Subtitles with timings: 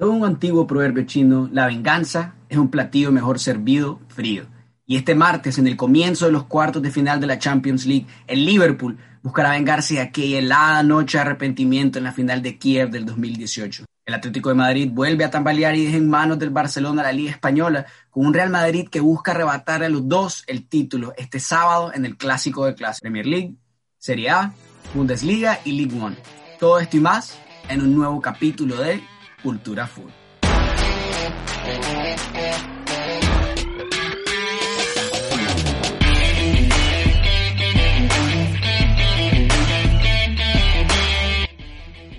[0.00, 4.46] Según un antiguo proverbio chino, la venganza es un platillo mejor servido frío.
[4.86, 8.06] Y este martes, en el comienzo de los cuartos de final de la Champions League,
[8.26, 12.88] el Liverpool buscará vengarse de aquella helada noche de arrepentimiento en la final de Kiev
[12.88, 13.84] del 2018.
[14.06, 17.32] El Atlético de Madrid vuelve a tambalear y deja en manos del Barcelona la Liga
[17.32, 21.92] Española, con un Real Madrid que busca arrebatar a los dos el título este sábado
[21.92, 23.54] en el Clásico de Clase Premier League,
[23.98, 24.54] Serie A,
[24.94, 26.16] Bundesliga y League One.
[26.58, 27.38] Todo esto y más
[27.68, 29.02] en un nuevo capítulo de
[29.42, 30.10] Cultura Food.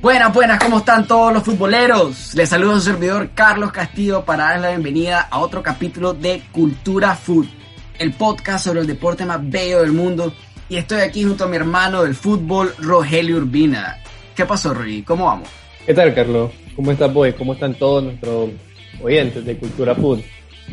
[0.01, 2.33] Buenas, buenas, ¿cómo están todos los futboleros?
[2.33, 6.41] Les saludo a su servidor Carlos Castillo para darles la bienvenida a otro capítulo de
[6.51, 7.45] Cultura Food,
[7.99, 10.33] el podcast sobre el deporte más bello del mundo.
[10.69, 13.97] Y estoy aquí junto a mi hermano del fútbol, Rogelio Urbina.
[14.35, 15.03] ¿Qué pasó, Rogelio?
[15.05, 15.60] ¿Cómo vamos?
[15.85, 16.51] ¿Qué tal, Carlos?
[16.75, 17.33] ¿Cómo estás, boy?
[17.33, 18.51] ¿Cómo están todos nuestros
[19.03, 20.19] oyentes de Cultura Food?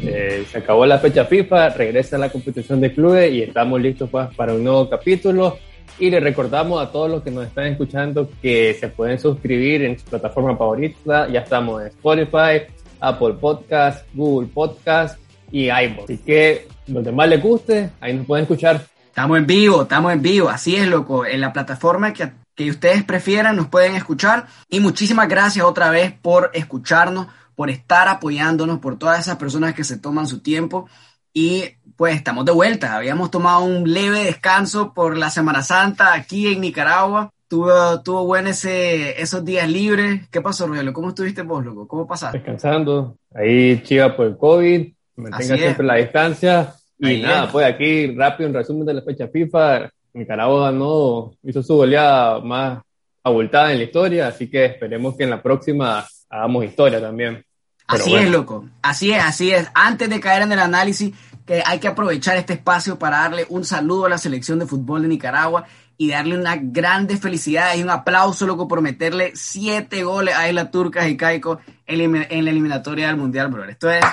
[0.02, 4.28] Eh, se acabó la fecha FIFA, regresa la competición de clubes y estamos listos pues,
[4.36, 5.58] para un nuevo capítulo
[5.98, 9.98] y le recordamos a todos los que nos están escuchando que se pueden suscribir en
[9.98, 11.26] su plataforma favorita.
[11.28, 15.18] Ya estamos en Spotify, Apple Podcast, Google Podcast
[15.50, 16.04] y iVoox.
[16.04, 18.82] Así que los demás les guste, ahí nos pueden escuchar.
[19.06, 20.50] Estamos en vivo, estamos en vivo.
[20.50, 21.24] Así es, loco.
[21.24, 24.46] En la plataforma que, que ustedes prefieran nos pueden escuchar.
[24.68, 29.84] Y muchísimas gracias otra vez por escucharnos, por estar apoyándonos, por todas esas personas que
[29.84, 30.88] se toman su tiempo.
[31.32, 32.96] Y pues estamos de vuelta.
[32.96, 37.30] Habíamos tomado un leve descanso por la Semana Santa aquí en Nicaragua.
[37.46, 40.28] Tuvo, tuvo bueno ese, esos días libres.
[40.28, 40.92] ¿Qué pasó, Rogelio?
[40.92, 41.86] ¿Cómo estuviste vos, loco?
[41.86, 42.38] ¿Cómo pasaste?
[42.38, 43.18] Descansando.
[43.32, 44.92] Ahí chiva por el COVID.
[45.14, 46.74] Mantenga siempre la distancia.
[46.98, 49.90] Y nada, pues aquí rápido un resumen de la fecha FIFA.
[50.12, 52.80] Nicaragua no hizo su goleada más
[53.22, 57.44] abultada en la historia, así que esperemos que en la próxima hagamos historia también.
[57.86, 58.26] Pero así bueno.
[58.26, 58.68] es, loco.
[58.82, 59.68] Así es, así es.
[59.74, 61.14] Antes de caer en el análisis,
[61.46, 65.02] que hay que aprovechar este espacio para darle un saludo a la selección de fútbol
[65.02, 65.64] de Nicaragua
[65.96, 70.70] y darle una grande felicidad y un aplauso, loco, por meterle siete goles a Isla
[70.70, 73.64] Turcas y Caico en la eliminatoria del Mundial, bro.
[73.64, 74.04] Esto es...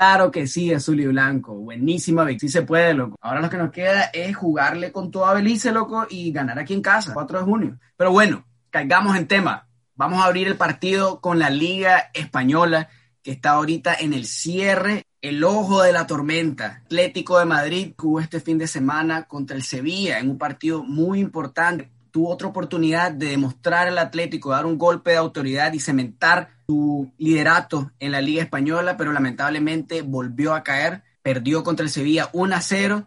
[0.00, 1.52] Claro que sí, azul y blanco.
[1.52, 3.18] Buenísima, sí se puede, loco.
[3.20, 6.80] Ahora lo que nos queda es jugarle con toda Belice, loco, y ganar aquí en
[6.80, 7.78] casa, 4 de junio.
[7.98, 9.68] Pero bueno, caigamos en tema.
[9.96, 12.88] Vamos a abrir el partido con la Liga Española,
[13.22, 16.80] que está ahorita en el cierre el ojo de la tormenta.
[16.86, 21.20] Atlético de Madrid jugó este fin de semana contra el Sevilla en un partido muy
[21.20, 21.90] importante.
[22.10, 27.10] Tuvo otra oportunidad de demostrar al Atlético, dar un golpe de autoridad y cementar su
[27.18, 31.02] liderato en la Liga Española, pero lamentablemente volvió a caer.
[31.20, 33.06] Perdió contra el Sevilla 1 a 0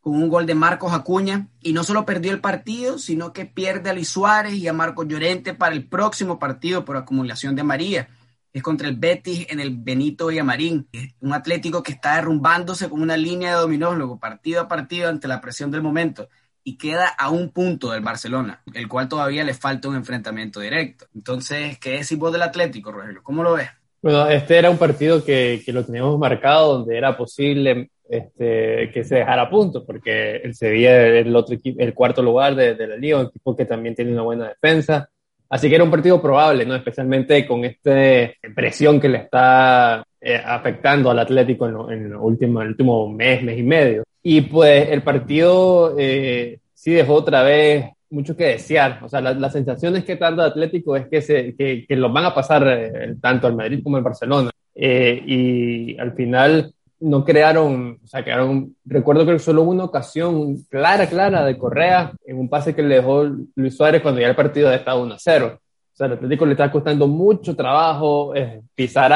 [0.00, 1.46] con un gol de Marcos Acuña.
[1.60, 5.06] Y no solo perdió el partido, sino que pierde a Luis Suárez y a Marcos
[5.06, 8.08] Llorente para el próximo partido por acumulación de María.
[8.52, 10.88] Es contra el Betis en el Benito Villamarín,
[11.20, 15.28] un Atlético que está derrumbándose con una línea de dominó, luego partido a partido ante
[15.28, 16.28] la presión del momento
[16.68, 21.06] y queda a un punto del Barcelona, el cual todavía le falta un enfrentamiento directo.
[21.14, 23.22] Entonces, ¿qué decís vos del Atlético, Rogelio?
[23.22, 23.70] ¿Cómo lo ves?
[24.02, 29.02] Bueno, este era un partido que, que lo teníamos marcado donde era posible este, que
[29.02, 32.74] se dejara a punto, porque el Sevilla era el, otro equipo, el cuarto lugar de,
[32.74, 35.08] de la liga, un equipo que también tiene una buena defensa
[35.50, 36.74] Así que era un partido probable, ¿no?
[36.74, 42.22] Especialmente con esta presión que le está eh, afectando al Atlético en, lo, en lo
[42.22, 44.04] último, el último mes, mes y medio.
[44.22, 49.00] Y pues el partido eh, sí dejó otra vez mucho que desear.
[49.02, 52.12] O sea, la, la sensación es que tanto Atlético es que, se, que, que los
[52.12, 54.50] van a pasar eh, tanto al Madrid como al Barcelona.
[54.74, 61.06] Eh, y al final no crearon, o sea, crearon, recuerdo que solo una ocasión clara,
[61.08, 63.24] clara de Correa en un pase que le dejó
[63.54, 65.58] Luis Suárez cuando ya el partido estaba 1 a 0.
[65.58, 69.12] O sea, al Atlético le está costando mucho trabajo eh, pisar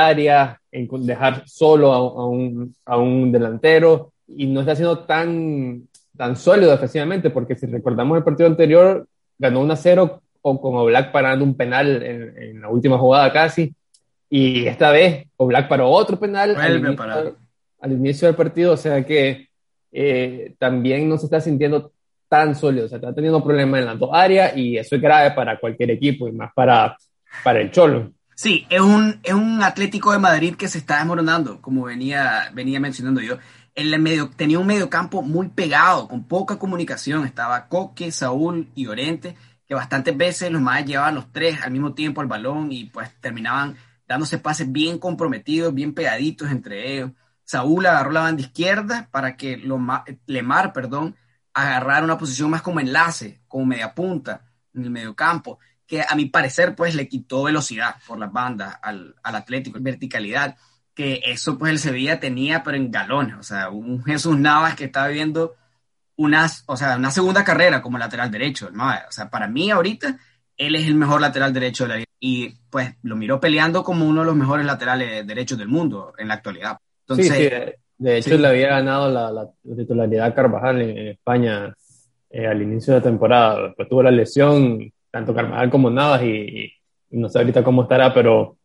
[0.73, 6.37] área, dejar solo a, a, un, a un delantero y no está siendo tan, tan
[6.37, 9.07] sólido defensivamente, porque si recordamos el partido anterior,
[9.39, 13.33] ganó 1 a 0 o con Oblak parando un penal en, en, la última jugada
[13.33, 13.75] casi,
[14.29, 16.57] y esta vez Oblak paró otro penal.
[17.81, 19.49] Al inicio del partido, o sea que
[19.91, 21.93] eh, también no se está sintiendo
[22.29, 25.33] tan sólido, o sea, está teniendo problemas en las dos áreas y eso es grave
[25.33, 26.97] para cualquier equipo y más para,
[27.45, 28.11] para el Cholo.
[28.43, 32.81] Sí, es un, es un Atlético de Madrid que se está desmoronando, como venía, venía
[32.81, 33.39] mencionando yo.
[34.37, 37.25] Tenía un mediocampo muy pegado, con poca comunicación.
[37.25, 41.95] Estaba Coque, Saúl y Orente, que bastantes veces los más llevaban los tres al mismo
[41.95, 43.77] tiempo al balón y pues terminaban
[44.09, 47.13] dándose pases bien comprometidos, bien pegaditos entre ellos.
[47.45, 49.57] Saúl agarró la banda izquierda para que
[50.27, 51.15] Lemar, perdón,
[51.55, 54.43] agarrara una posición más como enlace, como media punta
[54.75, 55.61] en el mediocampo,
[55.93, 60.57] que a mi parecer pues le quitó velocidad por las bandas al, al Atlético, verticalidad,
[60.95, 64.85] que eso pues el Sevilla tenía pero en galones, o sea, un Jesús Navas que
[64.85, 65.55] estaba viendo
[66.17, 68.89] unas, o sea, una segunda carrera como lateral derecho, ¿no?
[68.89, 70.17] o sea, para mí ahorita
[70.57, 74.07] él es el mejor lateral derecho de la liga y pues lo miró peleando como
[74.07, 76.79] uno de los mejores laterales derechos del mundo en la actualidad.
[77.07, 77.51] Entonces, sí,
[77.99, 79.47] de hecho le había ganado la, la,
[79.77, 81.75] titularidad Carvajal en, España
[82.31, 86.73] eh, al inicio de la temporada, después tuvo la lesión tanto Carvajal como Navas y,
[87.11, 88.57] no sé ahorita cómo estará, pero,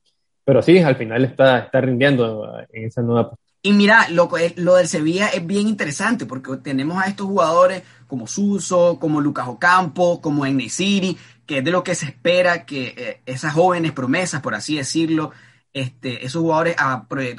[0.43, 3.33] pero sí, al final está, está rindiendo en esa nueva
[3.67, 8.25] y mira, lo, lo del Sevilla es bien interesante porque tenemos a estos jugadores como
[8.25, 13.21] Suso, como Lucas Ocampo, como Enesiri, que es de lo que se espera que eh,
[13.25, 15.31] esas jóvenes promesas, por así decirlo,
[15.73, 16.77] este, esos jugadores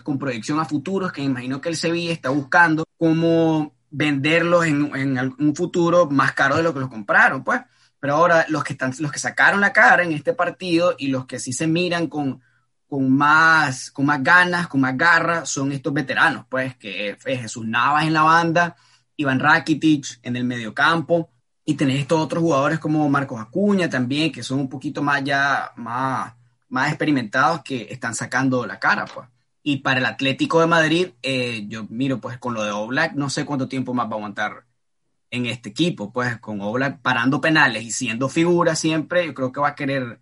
[0.03, 5.35] con proyección a futuros, que imagino que el Sevilla está buscando cómo venderlos en, en
[5.39, 7.63] un futuro más caro de lo que los compraron, pues.
[8.01, 11.27] Pero ahora los que, están, los que sacaron la cara en este partido y los
[11.27, 12.41] que sí se miran con,
[12.89, 17.67] con, más, con más ganas, con más garra, son estos veteranos, pues, que es Jesús
[17.67, 18.77] Navas en la banda,
[19.17, 21.31] Iván Rakitic en el mediocampo,
[21.65, 25.73] y tenés estos otros jugadores como Marcos Acuña también, que son un poquito más ya,
[25.77, 26.33] más,
[26.69, 29.29] más experimentados, que están sacando la cara, pues.
[29.63, 33.29] Y para el Atlético de Madrid, eh, yo miro, pues, con lo de Oblak, no
[33.29, 34.65] sé cuánto tiempo más va a aguantar
[35.31, 39.61] en este equipo, pues con Oblak parando penales y siendo figura siempre, yo creo que
[39.61, 40.19] va a querer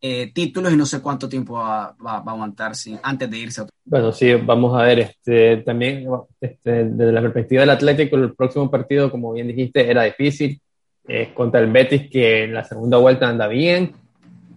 [0.00, 3.62] eh, títulos y no sé cuánto tiempo va, a aguantar sin, antes de irse.
[3.84, 6.06] Bueno, sí, vamos a ver, este, también
[6.40, 10.60] este, desde la perspectiva del Atlético, el próximo partido, como bien dijiste, era difícil,
[11.08, 13.92] es contra el Betis, que en la segunda vuelta anda bien,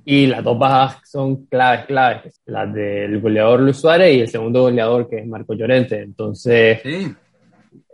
[0.04, 4.62] y las dos bajas son claves, claves, las del goleador Luis Suárez y el segundo
[4.64, 6.82] goleador, que es Marco Llorente, entonces...
[6.84, 7.16] Sí.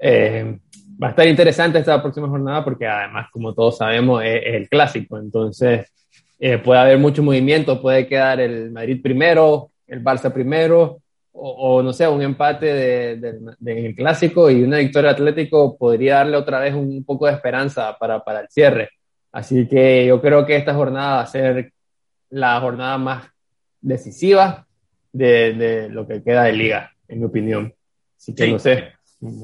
[0.01, 0.57] Eh,
[1.01, 5.17] va a estar interesante esta próxima jornada porque además, como todos sabemos, es, el clásico.
[5.17, 5.91] Entonces,
[6.39, 10.99] eh, puede haber mucho movimiento, puede quedar el Madrid primero, el Barça primero,
[11.35, 12.65] o, no sé, un empate
[13.17, 17.97] de, el clásico y una victoria Atlético podría darle otra vez un poco de esperanza
[17.97, 18.89] para, para el cierre.
[19.31, 21.73] Así que yo creo que esta jornada va a ser
[22.29, 23.27] la jornada más
[23.81, 24.67] decisiva
[25.11, 27.73] de, de lo que queda de liga, en mi opinión.
[28.15, 28.93] Así que no sé.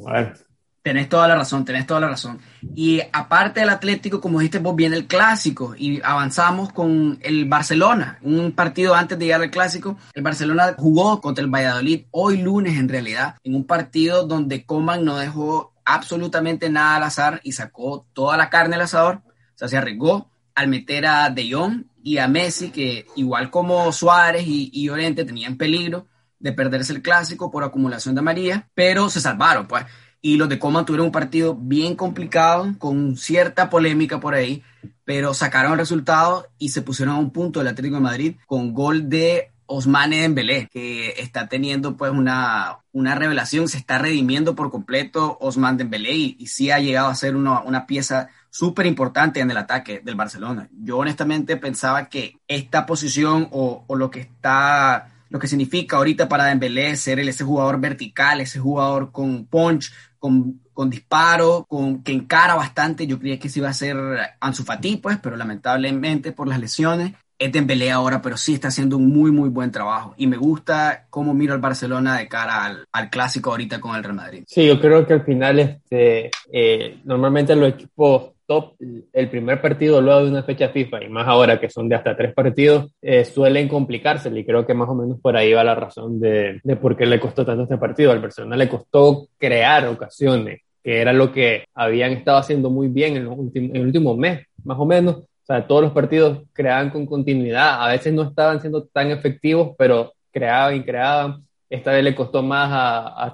[0.05, 0.48] A ver.
[0.81, 2.39] Tenés toda la razón, tenés toda la razón.
[2.73, 8.17] Y aparte del Atlético, como dijiste vos, viene el clásico y avanzamos con el Barcelona.
[8.21, 12.77] Un partido antes de llegar al clásico, el Barcelona jugó contra el Valladolid hoy lunes
[12.77, 18.05] en realidad, en un partido donde Coman no dejó absolutamente nada al azar y sacó
[18.13, 19.21] toda la carne al asador.
[19.25, 23.91] O sea, se arriesgó al meter a De Jong y a Messi, que igual como
[23.91, 26.07] Suárez y, y Llorente tenían peligro
[26.39, 29.85] de perderse el clásico por acumulación de María, pero se salvaron, pues
[30.21, 34.63] y los de Coman tuvieron un partido bien complicado, con cierta polémica por ahí,
[35.06, 38.74] pero sacaron el resultado y se pusieron a un punto del Atlético de Madrid con
[38.74, 44.71] gol de Osmane Dembélé, que está teniendo pues una, una revelación, se está redimiendo por
[44.71, 49.39] completo Osman Dembélé y, y sí ha llegado a ser una, una pieza súper importante
[49.39, 50.69] en el ataque del Barcelona.
[50.71, 56.27] Yo honestamente pensaba que esta posición o, o lo que está lo que significa ahorita
[56.27, 62.11] para Dembélé ser ese jugador vertical, ese jugador con punch, con, con disparo, con, que
[62.11, 63.07] encara bastante.
[63.07, 63.97] Yo creía que se iba a ser
[64.39, 68.97] Ansu Fati, pues, pero lamentablemente por las lesiones es Dembélé ahora, pero sí está haciendo
[68.97, 70.13] un muy, muy buen trabajo.
[70.17, 74.04] Y me gusta cómo miro al Barcelona de cara al, al clásico ahorita con el
[74.04, 74.44] Real Madrid.
[74.45, 78.73] Sí, yo creo que al final, este, eh, normalmente los equipos top,
[79.13, 82.18] el primer partido luego de una fecha FIFA, y más ahora que son de hasta
[82.18, 85.75] tres partidos, eh, suelen complicarse y creo que más o menos por ahí va la
[85.75, 88.11] razón de, de por qué le costó tanto este partido.
[88.11, 93.18] Al Barcelona le costó crear ocasiones, que era lo que habían estado haciendo muy bien
[93.18, 95.18] en, los últimos, en el último mes, más o menos.
[95.18, 99.75] O sea, todos los partidos creaban con continuidad, a veces no estaban siendo tan efectivos,
[99.77, 101.44] pero creaban y creaban.
[101.69, 103.33] Esta vez le costó más a, a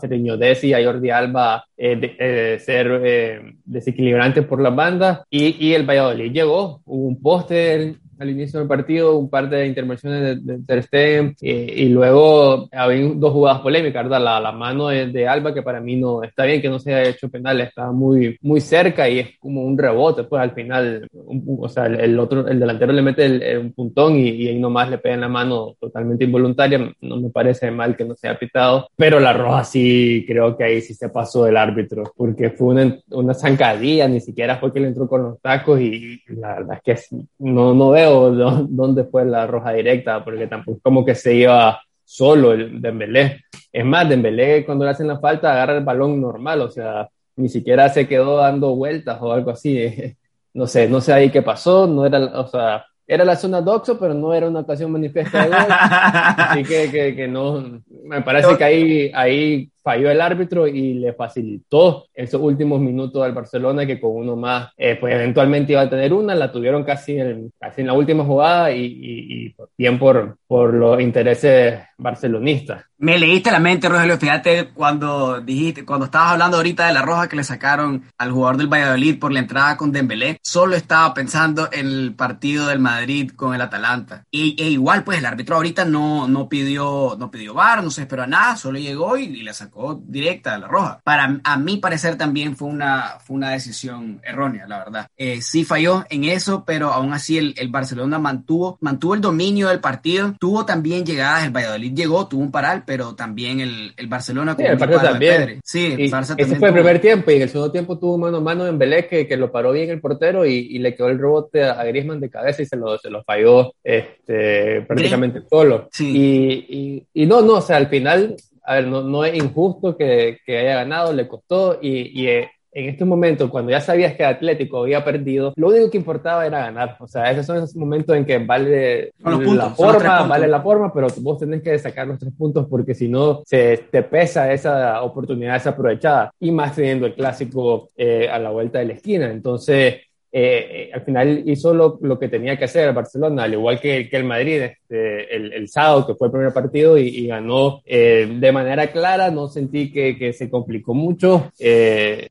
[0.62, 5.22] y a Jordi Alba eh, de, eh, ser eh, desequilibrante por las bandas.
[5.30, 9.67] Y, y, el Valladolid llegó, hubo un póster al inicio del partido, un par de
[9.67, 14.22] intervenciones de, Ter Stegen, eh, y luego había dos jugadas polémicas, ¿verdad?
[14.22, 17.10] La, la mano de, Alba, que para mí no está bien que no se haya
[17.10, 21.67] hecho penal, estaba muy, muy cerca y es como un rebote, pues al final, o
[21.69, 24.98] sea, el, otro, el delantero le mete el, un puntón y, y, ahí nomás le
[24.98, 28.88] pega en la mano totalmente involuntaria, no me parece mal que no se haya pitado,
[28.95, 32.98] pero la roja sí, creo que ahí sí se pasó el árbitro, porque fue una,
[33.12, 37.10] una zancadilla, ni siquiera fue que le entró con los tacos y la verdad es
[37.10, 41.81] que no, no veo dónde fue la roja directa, porque tampoco como que se iba
[42.03, 43.41] solo el Dembélé.
[43.71, 47.50] Es más, Dembélé cuando le hacen la falta agarra el balón normal, o sea, ni
[47.50, 50.15] siquiera se quedó dando vueltas o algo así.
[50.55, 54.00] No sé, no sé ahí qué pasó, no era, o sea, era la zona doxo,
[54.00, 55.57] pero no era una ocasión manifiesta de gol.
[55.69, 61.13] Así que, que, que, no, me parece que ahí, ahí falló el árbitro y le
[61.13, 65.89] facilitó esos últimos minutos al Barcelona que con uno más, eh, pues eventualmente iba a
[65.89, 70.00] tener una, la tuvieron casi en, casi en la última jugada y, y, y bien
[70.00, 72.83] por, por los intereses barcelonistas.
[72.97, 77.27] Me leíste la mente, Rogelio, fíjate cuando dijiste, cuando estabas hablando ahorita de la roja
[77.27, 81.69] que le sacaron al jugador del Valladolid por la entrada con Dembélé, solo estaba pensando
[81.71, 84.24] en el partido del Madrid con el Atalanta.
[84.31, 88.02] Y e igual, pues el árbitro ahorita no, no pidió, no pidió bar, no se
[88.02, 91.00] esperó a nada, solo llegó y, y le sacó directa a la roja.
[91.04, 95.08] Para a mi parecer también fue una, fue una decisión errónea, la verdad.
[95.18, 99.70] Eh, sí falló en eso, pero aún así el, el Barcelona mantuvo, mantuvo el dominio
[99.70, 104.08] del partido, tuvo también llegadas, el Valladolid llegó, tuvo un paral, pero también el, el
[104.08, 104.56] Barcelona.
[104.58, 105.62] Sí, el Barça también.
[105.64, 106.50] Sí, el Barça también.
[106.50, 108.78] Ese fue el primer tiempo y en el segundo tiempo tuvo mano a mano en
[108.78, 111.84] Belé que, que lo paró bien el portero y, y, le quedó el rebote a
[111.84, 115.90] Griezmann de cabeza y se lo, se lo falló este, prácticamente solo.
[115.92, 116.12] Sí.
[116.16, 116.75] Y,
[117.14, 120.39] y, y, no, no, o sea, al final, a ver, no, no es injusto que,
[120.46, 124.25] que haya ganado, le costó y, y eh, en estos momentos, cuando ya sabías que
[124.25, 126.98] Atlético había perdido, lo único que importaba era ganar.
[127.00, 130.94] O sea, esos son esos momentos en que vale puntos, la forma, vale la forma,
[130.94, 135.01] pero vos tenés que sacar los tres puntos porque si no, se te pesa esa
[135.04, 136.34] oportunidad desaprovechada.
[136.38, 139.32] Y más teniendo el clásico eh, a la vuelta de la esquina.
[139.32, 140.01] Entonces,
[140.38, 144.10] eh, al final hizo lo, lo, que tenía que hacer el Barcelona, al igual que,
[144.10, 148.27] que el Madrid este, el, el, sábado, que fue el primer partido, y, ganó eh,
[148.38, 151.54] de manera clara, no sentí que, que se complicó mucho.
[151.58, 152.27] Eh,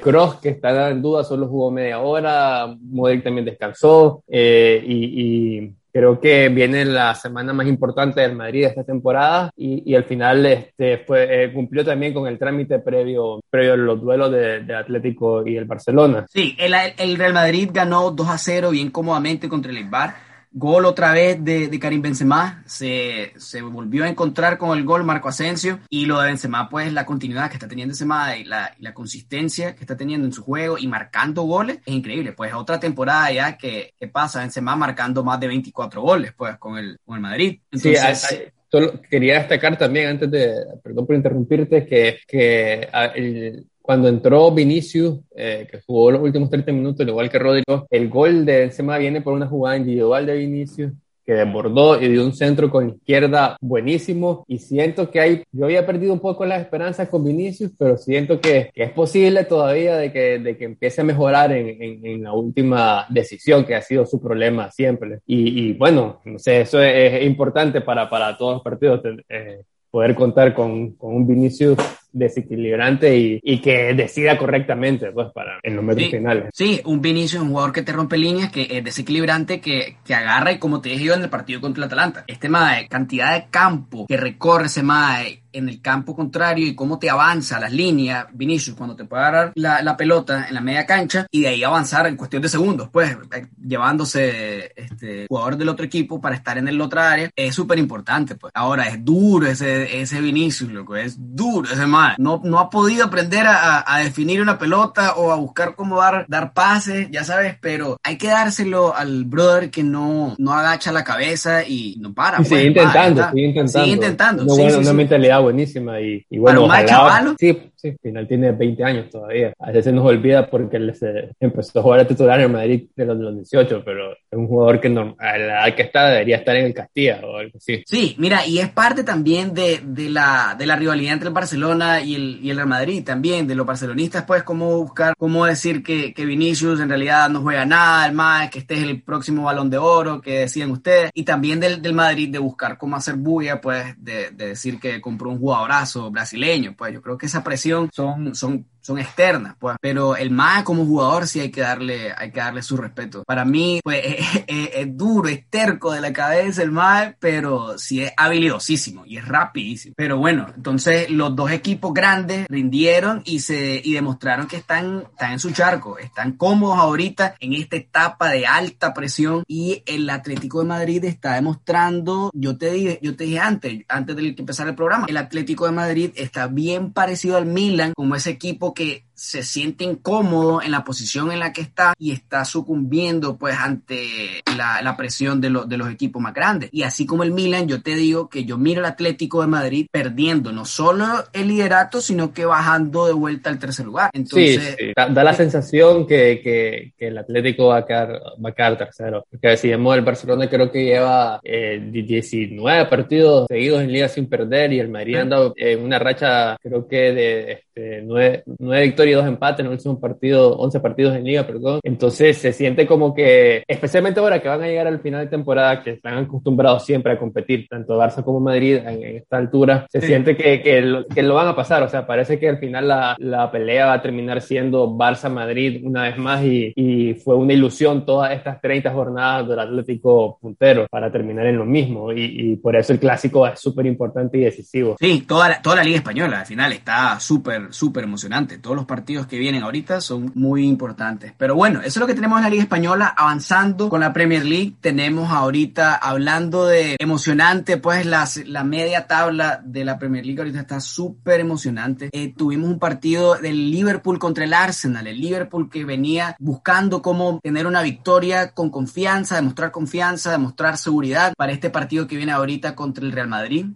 [0.00, 6.48] Cross, que está en duda, solo jugó media hora, Modric también descansó, y Creo que
[6.50, 11.44] viene la semana más importante del Madrid esta temporada y, y al final este, fue,
[11.44, 15.56] eh, cumplió también con el trámite previo, previo a los duelos de, de Atlético y
[15.56, 16.26] el Barcelona.
[16.28, 20.27] Sí, el, el, Real Madrid ganó 2 a 0 bien cómodamente contra el Eibar
[20.58, 25.04] Gol otra vez de, de Karim Benzema, se, se, volvió a encontrar con el gol
[25.04, 25.78] Marco Asensio.
[25.88, 28.92] Y lo de Benzema pues la continuidad que está teniendo Benzema y la, y la
[28.92, 33.30] consistencia que está teniendo en su juego y marcando goles es increíble, pues otra temporada
[33.30, 37.22] ya que, que pasa Benzema marcando más de 24 goles pues con el, con el
[37.22, 37.60] Madrid.
[37.70, 38.36] Entonces, sí,
[38.68, 45.18] solo quería destacar también antes de, perdón por interrumpirte, que, que el, cuando entró Vinicius,
[45.34, 49.22] eh, que jugó los últimos 30 minutos, igual que Rodrigo, el gol de Benzema viene
[49.22, 50.92] por una jugada individual de Vinicius
[51.24, 55.86] que desbordó y dio un centro con izquierda buenísimo y siento que hay, yo había
[55.86, 60.12] perdido un poco las esperanzas con Vinicius, pero siento que, que es posible todavía de
[60.12, 64.04] que, de que empiece a mejorar en, en, en, la última decisión que ha sido
[64.04, 65.20] su problema siempre.
[65.26, 69.00] Y, y bueno, no sé, eso es, es importante para, para todos los partidos.
[69.30, 71.78] Eh, poder contar con, con un Vinicius
[72.12, 76.44] desequilibrante y, y, que decida correctamente pues para en los metros sí, finales.
[76.52, 80.52] Sí, un Vinicius, un jugador que te rompe líneas, que es desequilibrante, que, que agarra
[80.52, 83.48] y como te dije yo en el partido contra el Atalanta, este mae, cantidad de
[83.50, 88.26] campo que recorre ese mae en el campo contrario y cómo te avanza las líneas,
[88.32, 91.64] Vinicius, cuando te puede agarrar la, la, pelota en la media cancha y de ahí
[91.64, 93.16] avanzar en cuestión de segundos, pues
[93.60, 98.34] llevándose este jugador del otro equipo para estar en el otra área, es súper importante.
[98.34, 98.52] Pues.
[98.54, 102.14] Ahora es duro ese, ese Vinicius, loco, es duro ese mae.
[102.18, 106.26] No, no ha podido aprender a, a, definir una pelota o a buscar cómo dar,
[106.28, 111.04] dar pases, ya sabes, pero hay que dárselo al brother que no, no agacha la
[111.04, 112.38] cabeza y no para.
[112.38, 114.42] Y pues, sigue, intentando, sigue intentando, sigue intentando.
[114.44, 114.96] Una, sí, buena, sí, una sí.
[114.96, 119.52] mentalidad buenísima y, y bueno, ojalá, sí, sí, final tiene 20 años todavía.
[119.58, 123.06] A veces nos olvida porque él se empezó a jugar a titular en Madrid de
[123.06, 126.38] los, de los 18, pero es un jugador que a la edad que está debería
[126.38, 127.82] estar en el Castilla o algo así.
[127.86, 132.00] Sí, mira, y es parte también de, de, la, de la rivalidad entre el Barcelona
[132.00, 135.82] y el, y el Real Madrid también, de los barcelonistas, pues, cómo buscar, cómo decir
[135.82, 139.44] que, que Vinicius en realidad no juega nada, el más, que este es el próximo
[139.44, 143.14] balón de oro, que decían ustedes, y también del, del Madrid de buscar cómo hacer
[143.14, 147.44] bulla, pues, de, de decir que compró un jugadorazo brasileño, pues, yo creo que esa
[147.44, 149.76] presión son, son son externas, pues.
[149.80, 153.22] Pero el MAE como jugador sí hay que darle, hay que darle su respeto.
[153.24, 154.02] Para mí, pues,
[154.46, 159.26] es, duro, es terco de la cabeza el MAE, pero sí es habilidosísimo y es
[159.26, 159.94] rapidísimo.
[159.96, 165.32] Pero bueno, entonces los dos equipos grandes rindieron y se, y demostraron que están, están
[165.32, 170.60] en su charco, están cómodos ahorita en esta etapa de alta presión y el Atlético
[170.60, 174.70] de Madrid está demostrando, yo te dije, yo te dije antes, antes de que empezara
[174.70, 179.07] el programa, el Atlético de Madrid está bien parecido al Milan como ese equipo que
[179.18, 184.42] se siente incómodo en la posición en la que está y está sucumbiendo pues ante
[184.56, 186.70] la, la presión de, de los equipos más grandes.
[186.72, 189.86] Y así como el Milan, yo te digo que yo miro al Atlético de Madrid
[189.90, 194.10] perdiendo no solo el liderato, sino que bajando de vuelta al tercer lugar.
[194.12, 198.54] Entonces, sí, Da, la sensación que, que, que, el Atlético va a quedar, va a
[198.54, 199.26] quedar tercero.
[199.28, 204.28] Porque si vemos el Barcelona creo que lleva eh, 19 partidos seguidos en liga sin
[204.28, 208.82] perder y el Madrid ha andado en una racha creo que de este, 9, 9
[208.82, 211.80] victorias y 2 empates en el último partido, 11 partidos en liga, perdón.
[211.82, 215.82] Entonces se siente como que, especialmente ahora que van a llegar al final de temporada,
[215.82, 220.36] que están acostumbrados siempre a competir, tanto Barça como Madrid en, esta altura, se siente
[220.36, 221.82] que, que lo, que, lo, van a pasar.
[221.82, 226.04] O sea, parece que al final la, la pelea va a terminar siendo Barça-Madrid una
[226.04, 231.10] vez más y, y, fue una ilusión todas estas 30 jornadas del Atlético puntero para
[231.10, 232.12] terminar en lo mismo.
[232.12, 234.96] Y, y por eso el clásico es súper importante y decisivo.
[234.98, 238.58] Sí, toda la, toda la Liga Española al final está súper, súper emocionante.
[238.58, 241.32] Todos los partidos que vienen ahorita son muy importantes.
[241.36, 243.14] Pero bueno, eso es lo que tenemos en la Liga Española.
[243.16, 249.60] Avanzando con la Premier League, tenemos ahorita, hablando de emocionante, pues la, la media tabla
[249.64, 252.10] de la Premier League ahorita está súper emocionante.
[252.12, 255.06] Eh, tuvimos un partido del Liverpool contra el Arsenal.
[255.06, 261.32] El Liverpool que venía buscando cómo tener una victoria con confianza, demostrar confianza, demostrar seguridad
[261.36, 263.66] para este partido que viene ahorita contra el Real Madrid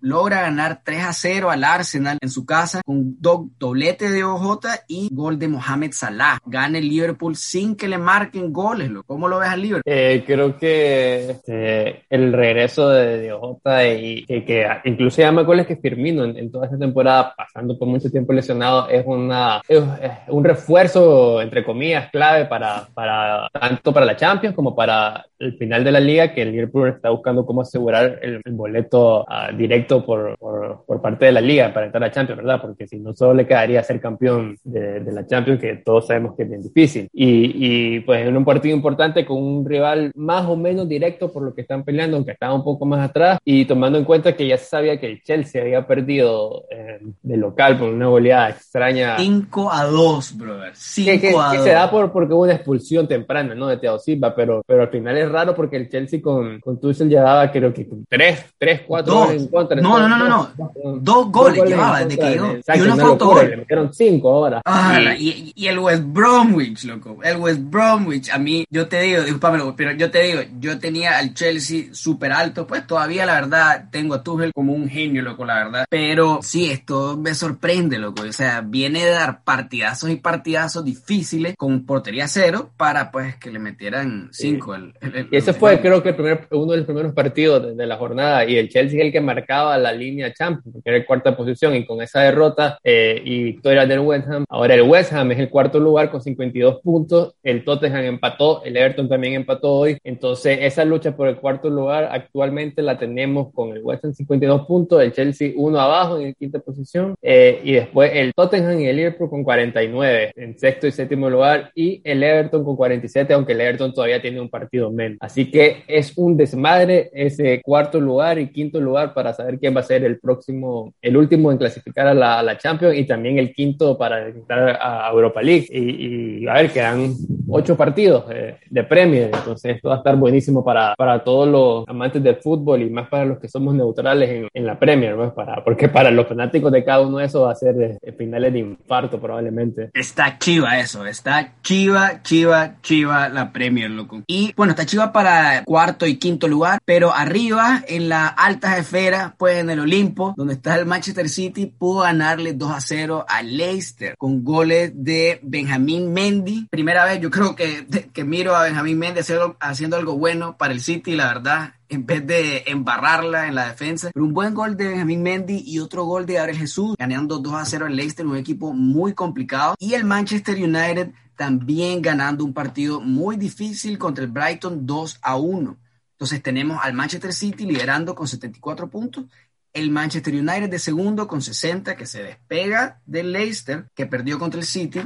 [0.00, 4.66] logra ganar 3 a 0 al Arsenal en su casa con do doblete de OJ
[4.88, 6.38] y gol de Mohamed Salah.
[6.46, 8.90] Gana el Liverpool sin que le marquen goles.
[9.06, 9.82] ¿Cómo lo ves al Liverpool?
[9.84, 13.60] Eh, creo que este, el regreso de, de OJ
[13.98, 17.88] y que, incluso ya me acuerdo que Firmino en, en, toda esta temporada, pasando por
[17.88, 23.92] mucho tiempo lesionado, es, una, es, es un refuerzo, entre comillas, clave para, para tanto
[23.92, 27.44] para la Champions como para el final de la liga, que el Liverpool está buscando
[27.44, 31.86] cómo asegurar el, el boleto uh, directo por, por, por, parte de la liga para
[31.86, 32.60] entrar a Champions, ¿verdad?
[32.60, 36.34] Porque si no, solo le quedaría ser campeón de, de la Champions, que todos sabemos
[36.36, 37.08] que es bien difícil.
[37.12, 41.42] Y, y, pues en un partido importante con un rival más o menos directo por
[41.42, 44.46] lo que están peleando, aunque estaba un poco más atrás, y tomando en cuenta que
[44.46, 49.16] ya se sabía que el Chelsea había perdido eh, de local por una goleada extraña.
[49.18, 50.72] 5 a 2, brother.
[50.74, 51.52] 5 que, que, a 2.
[51.52, 53.66] Que se da por, porque hubo una expulsión temprana, ¿no?
[53.66, 57.08] De Thiago Silva, pero, pero al final es raro porque el Chelsea con, con Tuchel
[57.08, 59.80] llevaba creo que 3, 3, 4 goles en contra.
[59.80, 60.98] No, no, no, no, no.
[61.00, 62.56] Dos, goles, goles llevaba desde que llegó.
[62.74, 63.50] Y uno fue autogol.
[63.50, 64.62] Le metieron 5 ahora.
[64.64, 67.18] Ah, y, y, el West Bromwich, loco.
[67.22, 68.30] El West Bromwich.
[68.30, 72.32] A mí, yo te digo, discúlpame, pero yo te digo, yo tenía al Chelsea súper
[72.32, 72.66] alto.
[72.66, 75.86] Pues todavía, la verdad, tengo a Tuchel como un genio, loco, la verdad.
[75.88, 78.22] Pero sí, esto me sorprende, loco.
[78.22, 83.50] O sea, viene de dar partidazos y partidazos difíciles con portería cero para, pues, que
[83.50, 84.74] le metieran 5.
[84.74, 84.80] Sí.
[84.80, 87.62] El, el, el, y ese fue, creo que, el primer, uno de los primeros partidos
[87.62, 88.44] de, de, la jornada.
[88.44, 91.74] Y el Chelsea es el que marcaba la línea Champions, porque era el cuarta posición.
[91.74, 95.38] Y con esa derrota eh, y victoria del West Ham, ahora el West Ham es
[95.38, 97.34] el cuarto lugar con 52 puntos.
[97.42, 99.98] El Tottenham empató, el Everton también empató hoy.
[100.04, 104.66] Entonces, esa lucha por el cuarto lugar actualmente la tenemos con el West Ham 52
[104.66, 107.14] puntos, el Chelsea uno abajo en quinta posición.
[107.22, 111.70] Eh, y después el Tottenham y el Liverpool con 49 en sexto y séptimo lugar.
[111.74, 115.18] Y el Everton con 47, aunque el Everton todavía tiene un partido menos.
[115.20, 119.80] Así que es un desmadre ese cuarto lugar y quinto lugar para saber quién va
[119.80, 123.38] a ser el próximo, el último en clasificar a la, a la Champions y también
[123.38, 125.66] el quinto para entrar a Europa League.
[125.70, 127.14] Y, y a ver, quedan
[127.48, 131.88] ocho partidos eh, de Premier, entonces esto va a estar buenísimo para, para todos los
[131.88, 135.32] amantes del fútbol y más para los que somos neutrales en, en la Premier, pues
[135.32, 138.52] para, porque para los fanáticos de cada uno de esos va a ser de finales
[138.52, 139.90] de infarto probablemente.
[139.94, 144.22] Está chiva eso, está chiva, chiva, chiva la Premier, loco.
[144.26, 149.15] Y bueno, está chiva para cuarto y quinto lugar, pero arriba en las altas esferas,
[149.38, 153.42] pues en el Olimpo, donde está el Manchester City, pudo ganarle 2 a 0 a
[153.42, 156.66] Leicester con goles de Benjamín Mendy.
[156.70, 159.20] Primera vez yo creo que, que miro a Benjamín Mendy
[159.60, 164.10] haciendo, algo bueno para el City, la verdad, en vez de embarrarla en la defensa.
[164.12, 167.54] Pero un buen gol de Benjamín Mendy y otro gol de Gabriel Jesús, ganando 2
[167.54, 169.74] a 0 al Leicester, un equipo muy complicado.
[169.78, 175.36] Y el Manchester United también ganando un partido muy difícil contra el Brighton 2 a
[175.36, 175.76] 1.
[176.16, 179.26] Entonces tenemos al Manchester City liderando con 74 puntos,
[179.74, 184.58] el Manchester United de segundo con 60 que se despega del Leicester que perdió contra
[184.58, 185.02] el City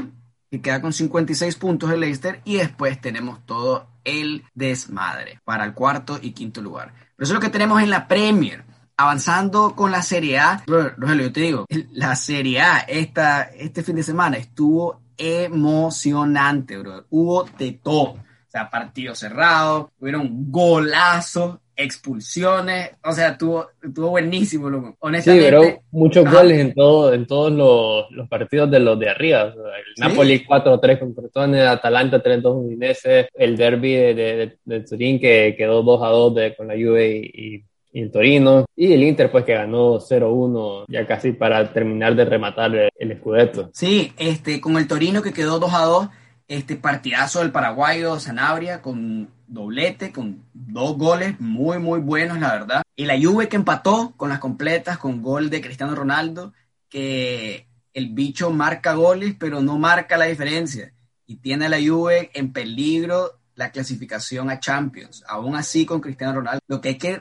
[0.50, 5.74] que queda con 56 puntos el Leicester y después tenemos todo el desmadre para el
[5.74, 6.92] cuarto y quinto lugar.
[7.16, 8.64] Pero eso es lo que tenemos en la Premier.
[8.96, 13.96] Avanzando con la Serie A, Rogelio, yo te digo, la Serie A esta, este fin
[13.96, 17.06] de semana estuvo emocionante, bro.
[17.10, 18.16] Hubo de todo.
[18.50, 24.96] O sea, partido cerrado, hubieron golazos expulsiones, o sea, estuvo, estuvo buenísimo, loco.
[24.98, 25.46] Honestamente.
[25.46, 29.42] Sí, pero muchos goles en, todo, en todos los, los, partidos de los de arriba.
[29.42, 29.54] el
[29.98, 35.84] Napoli 4-3 con Crotone, Atalanta 3-2 Udinese, el derby de, de, de, Turín que quedó
[35.84, 40.86] 2-2 con la Juve y, y el Torino, y el Inter pues que ganó 0-1
[40.88, 43.70] ya casi para terminar de rematar el, el Scudetto.
[43.72, 46.10] Sí, este, con el Torino que quedó 2-2,
[46.50, 52.82] este partidazo del paraguayo Sanabria con doblete, con dos goles muy, muy buenos, la verdad.
[52.96, 56.52] Y la Juve que empató con las completas, con gol de Cristiano Ronaldo,
[56.88, 60.92] que el bicho marca goles, pero no marca la diferencia.
[61.24, 65.22] Y tiene a la Juve en peligro la clasificación a Champions.
[65.28, 67.20] Aún así, con Cristiano Ronaldo, lo que hay que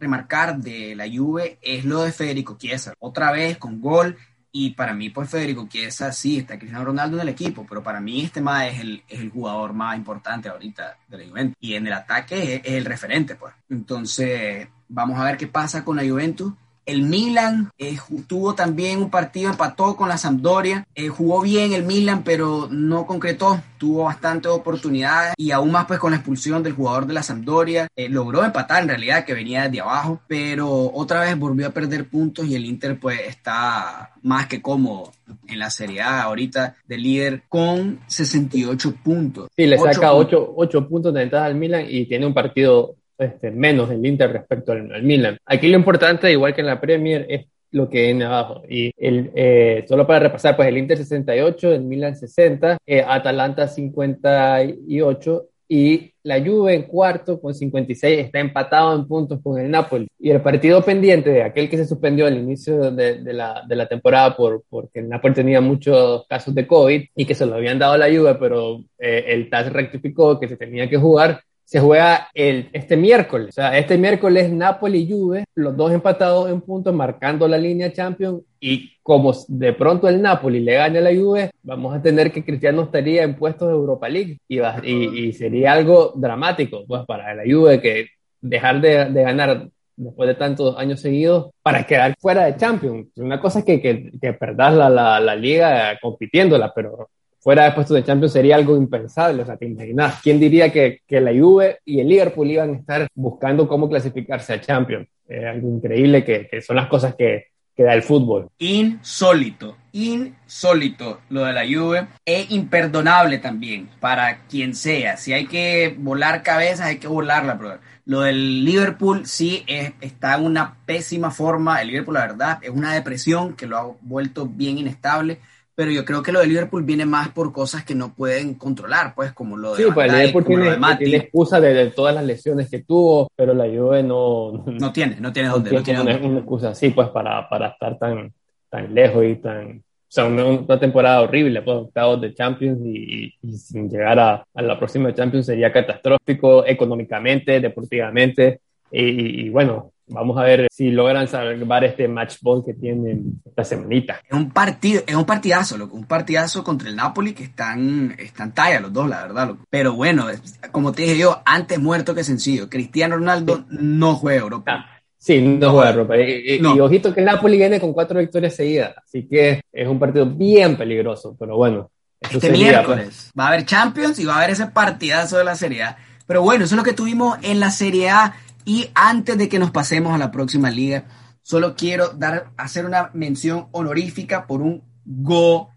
[0.00, 2.94] remarcar de la Juve es lo de Federico Chiesa.
[2.98, 4.16] Otra vez con gol
[4.54, 8.00] y para mí, pues Federico Chiesa, sí, está Cristiano Ronaldo en el equipo, pero para
[8.00, 11.56] mí este más es el, es el jugador más importante ahorita de la Juventus.
[11.58, 13.54] Y en el ataque es, es el referente, pues.
[13.70, 16.52] Entonces, vamos a ver qué pasa con la Juventus.
[16.84, 21.84] El Milan eh, tuvo también un partido, empató con la Sampdoria, eh, jugó bien el
[21.84, 26.72] Milan, pero no concretó, tuvo bastantes oportunidades y aún más pues con la expulsión del
[26.72, 31.20] jugador de la Sampdoria, eh, logró empatar en realidad que venía desde abajo, pero otra
[31.20, 35.12] vez volvió a perder puntos y el Inter pues está más que cómodo
[35.46, 39.48] en la Serie A ahorita de líder con 68 puntos.
[39.56, 43.50] Sí, le saca 8, 8 puntos de ventaja al Milan y tiene un partido este,
[43.50, 45.38] menos el Inter respecto al, Milan.
[45.46, 48.62] Aquí lo importante, igual que en la Premier, es lo que viene abajo.
[48.68, 53.66] Y el, eh, solo para repasar, pues el Inter 68, el Milan 60, eh, Atalanta
[53.68, 60.06] 58 y la Juve en cuarto con 56 está empatado en puntos con el Napoli.
[60.18, 63.74] Y el partido pendiente de aquel que se suspendió al inicio de, de, la, de
[63.74, 67.54] la, temporada por, porque el Napoli tenía muchos casos de COVID y que se lo
[67.54, 71.40] habían dado a la Juve, pero eh, el TAS rectificó que se tenía que jugar
[71.72, 73.48] se juega el, este miércoles.
[73.48, 77.90] O sea, este miércoles Napoli y Juve, los dos empatados en puntos, marcando la línea
[77.90, 78.42] Champions.
[78.60, 82.44] Y como de pronto el Napoli le gane a la Juve, vamos a tener que
[82.44, 84.38] Cristiano estaría en puestos de Europa League.
[84.46, 88.08] Y, y, sería algo dramático pues, para la Juve que
[88.42, 93.08] dejar de, de, ganar después de tantos años seguidos para quedar fuera de Champions.
[93.16, 97.08] Una cosa es que, que, que perdás la, la, la liga compitiéndola, pero
[97.42, 99.42] fuera de puestos de Champions sería algo impensable.
[99.42, 102.76] O sea, te imaginas, ¿quién diría que, que, la Juve y el Liverpool iban a
[102.76, 105.08] estar buscando cómo clasificarse a Champions?
[105.28, 108.48] Eh, algo increíble que, que, son las cosas que, que da el fútbol.
[108.58, 112.06] Insólito, insólito lo de la Juve.
[112.24, 115.16] Es imperdonable también para quien sea.
[115.16, 117.80] Si hay que volar cabezas, hay que volarla, brother.
[118.04, 121.82] Lo del Liverpool sí es, está en una pésima forma.
[121.82, 125.38] El Liverpool, la verdad, es una depresión que lo ha vuelto bien inestable
[125.74, 129.14] pero yo creo que lo de Liverpool viene más por cosas que no pueden controlar,
[129.14, 132.80] pues como lo de Sí, pues Liverpool tiene, tiene, excusa de, todas las lesiones que
[132.80, 134.64] tuvo, pero la Juve no...
[134.78, 135.70] No tiene, no tiene dónde.
[135.70, 138.32] No tiene, una, una, excusa así, pues para, para estar tan,
[138.68, 139.78] tan lejos y tan...
[139.78, 144.44] O sea, una, una temporada horrible, pues octavos de Champions y, y sin llegar a,
[144.54, 150.90] a, la próxima Champions sería catastrófico económicamente, deportivamente y, y bueno, Vamos a ver si
[150.90, 154.20] logran salvar este match ball que tienen esta semanita.
[154.28, 158.52] Es un partido, es un partidazo, loco, un partidazo contra el Napoli que están, están
[158.52, 159.64] talla los dos, la verdad, loco.
[159.70, 160.26] Pero bueno,
[160.70, 162.68] como te dije yo, antes muerto que sencillo.
[162.68, 164.72] Cristiano Ronaldo no juega Europa.
[164.72, 166.18] Ah, sí, no, no juega Europa.
[166.18, 166.76] Y, no.
[166.76, 170.26] y, ojito que el Napoli viene con cuatro victorias seguidas, así que es un partido
[170.26, 171.90] bien peligroso, pero bueno.
[172.20, 173.32] Este sería, miércoles pues.
[173.36, 175.96] va a haber Champions y va a haber ese partidazo de la Serie A.
[176.26, 179.58] Pero bueno, eso es lo que tuvimos en la Serie A y antes de que
[179.58, 181.04] nos pasemos a la próxima liga,
[181.42, 185.70] solo quiero dar, hacer una mención honorífica por un golazo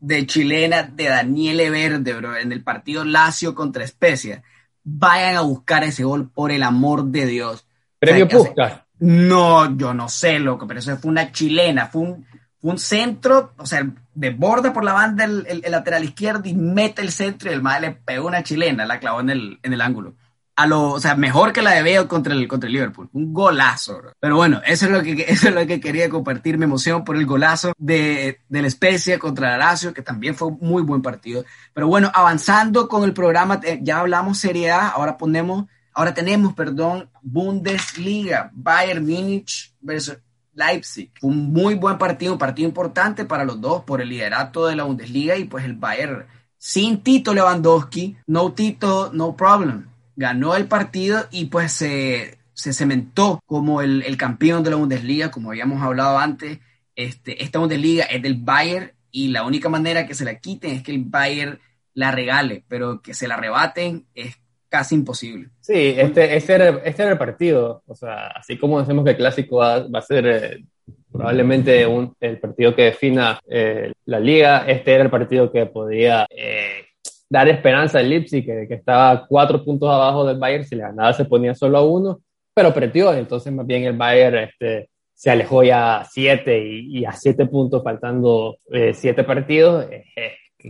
[0.00, 4.42] de chilena de Daniele Verde, bro, en el partido Lazio contra Especia.
[4.82, 7.66] Vayan a buscar ese gol por el amor de Dios.
[7.98, 8.80] Premio o sea, Puskas.
[8.98, 12.26] No, yo no sé, loco, pero eso fue una chilena, fue un,
[12.60, 16.48] fue un centro, o sea, de borda por la banda el, el, el, lateral izquierdo
[16.48, 19.58] y mete el centro y el madre le pegó una chilena, la clavó en el,
[19.62, 20.14] en el ángulo
[20.56, 23.08] a lo, o sea, mejor que la de Bale contra el, contra el Liverpool.
[23.12, 24.12] Un golazo, bro.
[24.20, 27.16] Pero bueno, eso es lo que, eso es lo que quería compartir, mi emoción por
[27.16, 31.44] el golazo de, de la especie contra Lazio, que también fue un muy buen partido.
[31.72, 36.54] Pero bueno, avanzando con el programa, eh, ya hablamos Serie A, ahora ponemos, ahora tenemos,
[36.54, 40.18] perdón, Bundesliga, Bayern Múnich versus
[40.52, 41.10] Leipzig.
[41.22, 44.84] Un muy buen partido, un partido importante para los dos por el liderato de la
[44.84, 51.26] Bundesliga y pues el Bayern sin Tito Lewandowski, no Tito, no problem ganó el partido
[51.30, 56.18] y pues se, se cementó como el, el, campeón de la Bundesliga, como habíamos hablado
[56.18, 56.58] antes.
[56.96, 60.82] Este, esta Bundesliga es del Bayern y la única manera que se la quiten es
[60.82, 61.58] que el Bayern
[61.94, 64.36] la regale, pero que se la arrebaten es
[64.68, 65.50] casi imposible.
[65.60, 67.82] Sí, este, este, era, este era el partido.
[67.86, 70.64] O sea, así como decimos que el clásico va, a ser eh,
[71.12, 76.26] probablemente un, el partido que defina eh, la liga, este era el partido que podía
[76.28, 76.83] eh,
[77.28, 81.12] dar esperanza al Leipzig, que, que, estaba cuatro puntos abajo del Bayern, si le ganaba
[81.12, 82.20] se ponía solo a uno,
[82.54, 87.12] pero perdió, entonces más bien el Bayern este, se alejó ya a siete y, a
[87.12, 88.58] siete puntos faltando
[88.92, 89.86] siete partidos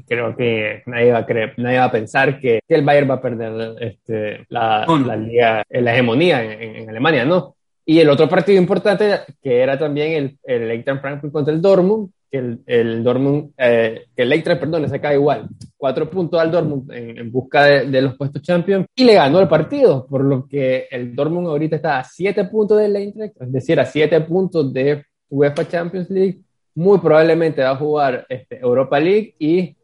[0.03, 3.15] creo que nadie va a creer, nadie va a pensar que, que el Bayern va
[3.15, 7.55] a perder este, la, la, liga, la hegemonía en, en, Alemania, ¿no?
[7.87, 12.11] Y el otro partido importante, que era también el, el Eintracht Frankfurt contra el Dortmund,
[12.35, 16.51] que el, el Dortmund, eh, que el Eintracht, perdón, se cae igual, cuatro puntos al
[16.51, 20.25] Dortmund en, en busca de, de, los puestos Champions y le ganó el partido, por
[20.25, 24.21] lo que el Dortmund ahorita está a siete puntos del Eintracht, es decir, a siete
[24.23, 26.41] puntos de UEFA Champions League,
[26.75, 29.77] muy probablemente va a jugar este, Europa League y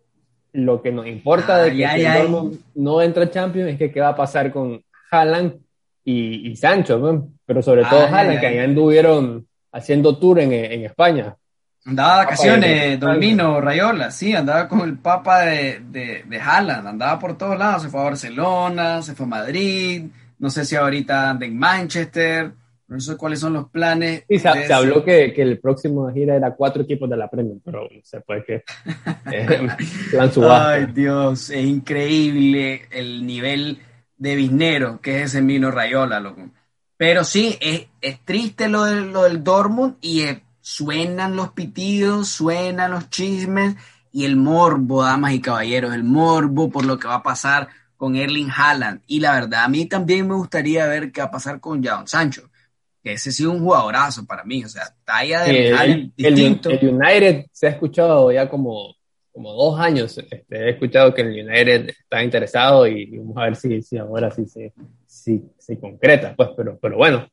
[0.53, 4.09] lo que nos importa de que el no entra en Champions es que qué va
[4.09, 4.83] a pasar con
[5.13, 5.55] Haaland
[6.05, 11.37] y, Sancho, pero sobre todo Haaland, que allá anduvieron haciendo tour en, en España.
[11.87, 17.19] Andaba de vacaciones, Dolmino, Rayola, sí, andaba con el papa de, de, de Haaland, andaba
[17.19, 20.05] por todos lados, se fue a Barcelona, se fue a Madrid,
[20.39, 22.53] no sé si ahorita anda en Manchester,
[22.91, 24.25] no sé cuáles son los planes.
[24.29, 27.59] Sí, se, se habló que, que, el próximo gira era cuatro equipos de la Premier,
[27.65, 28.55] pero no sé, puede que
[29.33, 29.69] eh,
[30.11, 30.73] plan subasta.
[30.73, 33.79] Ay, Dios, es increíble el nivel
[34.17, 36.51] de Bisnero que es ese Mino Rayola, loco.
[36.97, 42.29] Pero sí, es, es triste lo, de, lo del Dortmund y eh, suenan los pitidos,
[42.29, 43.77] suenan los chismes
[44.13, 48.17] y el morbo, damas y caballeros, el morbo por lo que va a pasar con
[48.17, 49.03] Erling Haaland.
[49.07, 52.09] Y la verdad, a mí también me gustaría ver qué va a pasar con Jadon
[52.09, 52.51] Sancho
[53.03, 56.71] que ese sí es un jugadorazo para mí, o sea, talla de el, distinto.
[56.71, 58.95] El, United se ha escuchado ya como,
[59.33, 63.57] como dos años, este, he escuchado que el United está interesado y, vamos a ver
[63.57, 64.73] si, si ahora sí se
[65.07, 67.27] si, si, concreta, pues, pero, pero bueno,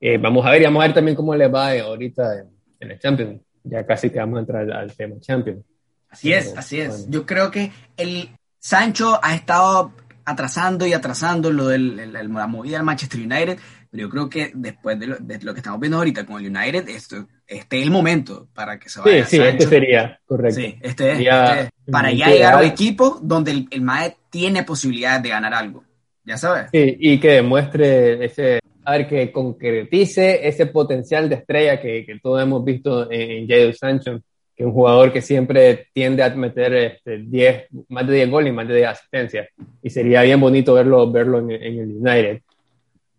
[0.00, 2.53] eh, vamos a ver y vamos a ver también cómo le va ahorita en,
[2.90, 5.64] el Champions, ya casi que vamos a entrar al, tema Champions.
[6.08, 9.92] Así es, así es, yo creo que el Sancho ha estado
[10.24, 13.58] atrasando y atrasando lo de la movida del Manchester United,
[13.90, 16.56] pero yo creo que después de lo, de lo, que estamos viendo ahorita con el
[16.56, 19.24] United, esto, este es el momento para que se vaya.
[19.26, 20.60] Sí, sí, este sería, correcto.
[20.60, 24.62] Sí, este es, este para ya llegar a un equipo donde el, el MAE tiene
[24.62, 25.84] posibilidades de ganar algo.
[26.24, 26.70] Ya sabes.
[26.72, 32.18] Sí, y que demuestre ese, a ver, que concretice ese potencial de estrella que, que
[32.20, 34.20] todos hemos visto en Jadon Sancho,
[34.54, 38.52] que es un jugador que siempre tiende a meter este, 10, más de 10 goles
[38.52, 39.48] y más de 10 asistencias.
[39.82, 42.42] Y sería bien bonito verlo, verlo en, en el United.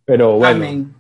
[0.06, 0.56] Pero bueno.
[0.66, 0.94] Amén.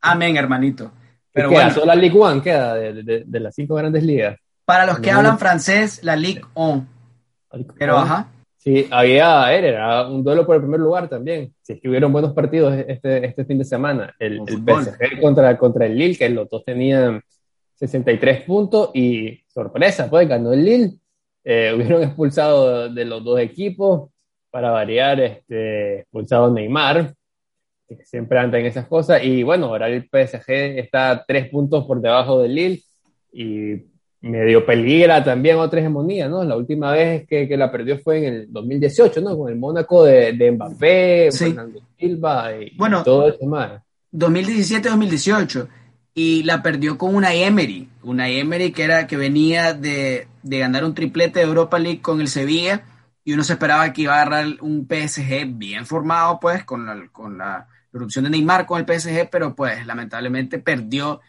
[0.00, 0.92] Amén, hermanito.
[1.32, 1.58] Pero queda?
[1.60, 1.74] Bueno.
[1.74, 4.38] ¿Solo la Ligue 1 queda de, de, de, las cinco grandes ligas?
[4.64, 6.86] Para los que no, hablan francés, la Ligue 1.
[7.78, 8.28] Pero, ajá.
[8.68, 11.54] Sí, había, era un duelo por el primer lugar también.
[11.62, 14.14] Si es que hubieron buenos partidos este, este fin de semana.
[14.18, 17.22] El, el PSG contra, contra el Lille, que los dos tenían
[17.76, 20.90] 63 puntos y sorpresa, pues ganó el Lille.
[21.44, 24.10] Eh, hubieron expulsado de los dos equipos.
[24.50, 27.14] Para variar, este, expulsado Neymar,
[27.88, 29.24] que siempre anda en esas cosas.
[29.24, 32.82] Y bueno, ahora el PSG está tres puntos por debajo del Lille
[33.32, 33.76] y
[34.20, 36.42] medio peligra también otra hegemonía, ¿no?
[36.44, 39.38] La última vez que, que, la perdió fue en el 2018, ¿no?
[39.38, 41.44] Con el Mónaco de, de Mbappé, sí.
[41.46, 43.80] Fernando Silva y, bueno, todo eso más.
[44.12, 45.68] 2017-2018
[46.14, 50.84] y la perdió con una Emery, una Emery que era que venía de, de ganar
[50.84, 52.82] un triplete de Europa League con el Sevilla
[53.24, 57.08] y uno se esperaba que iba a agarrar un PSG bien formado pues con la,
[57.12, 61.20] con la erupción de Neymar con el PSG, pero pues lamentablemente perdió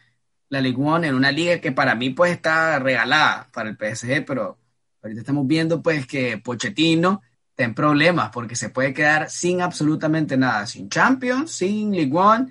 [0.50, 4.26] la Ligue 1 en una liga que para mí pues está regalada para el PSG,
[4.26, 4.58] pero
[5.02, 10.38] ahorita estamos viendo pues que Pochettino está en problemas porque se puede quedar sin absolutamente
[10.38, 12.48] nada, sin Champions, sin Ligue 1,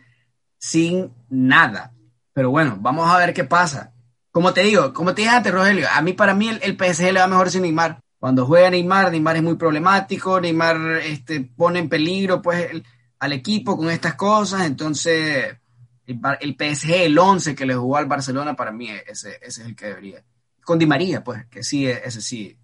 [0.58, 1.92] sin nada.
[2.32, 3.92] Pero bueno, vamos a ver qué pasa.
[4.30, 7.20] Como te digo, como te dije antes, Rogelio, a mí para mí el, PSG le
[7.20, 8.00] va mejor sin Neymar.
[8.20, 12.70] Cuando juega Neymar, Neymar es muy problemático, Neymar este, pone en peligro pues
[13.18, 15.56] al equipo con estas cosas, entonces
[16.08, 19.58] el, el, PSG, el 11 que le jugó al Barcelona, para mí ese, ese es
[19.60, 20.24] el que debería.
[20.64, 22.58] Con Di María, pues, que sí, ese sí,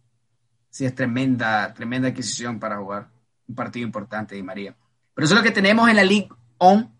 [0.69, 3.09] sí es tremenda, tremenda adquisición para jugar
[3.47, 4.75] un partido importante, Di María.
[5.15, 6.29] Pero eso es lo que tenemos en la League
[6.59, 6.91] On,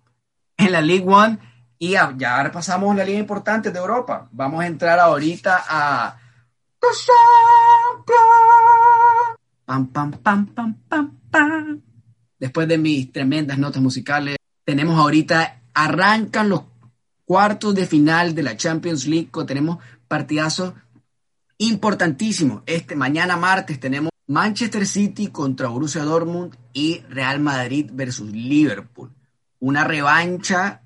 [0.57, 1.39] en la League One,
[1.79, 4.29] y ya, ya ahora pasamos la liga importante de Europa.
[4.31, 6.19] Vamos a entrar ahorita a...
[9.65, 11.83] Pam, pam, pam, pam, pam, pam
[12.45, 16.63] después de mis tremendas notas musicales, tenemos ahorita, arrancan los
[17.25, 20.75] cuartos de final de la Champions League, tenemos partidazos
[21.59, 22.63] importantísimos.
[22.67, 29.11] Este mañana martes tenemos Manchester City contra Borussia Dortmund y Real Madrid versus Liverpool.
[29.61, 30.83] Una revancha,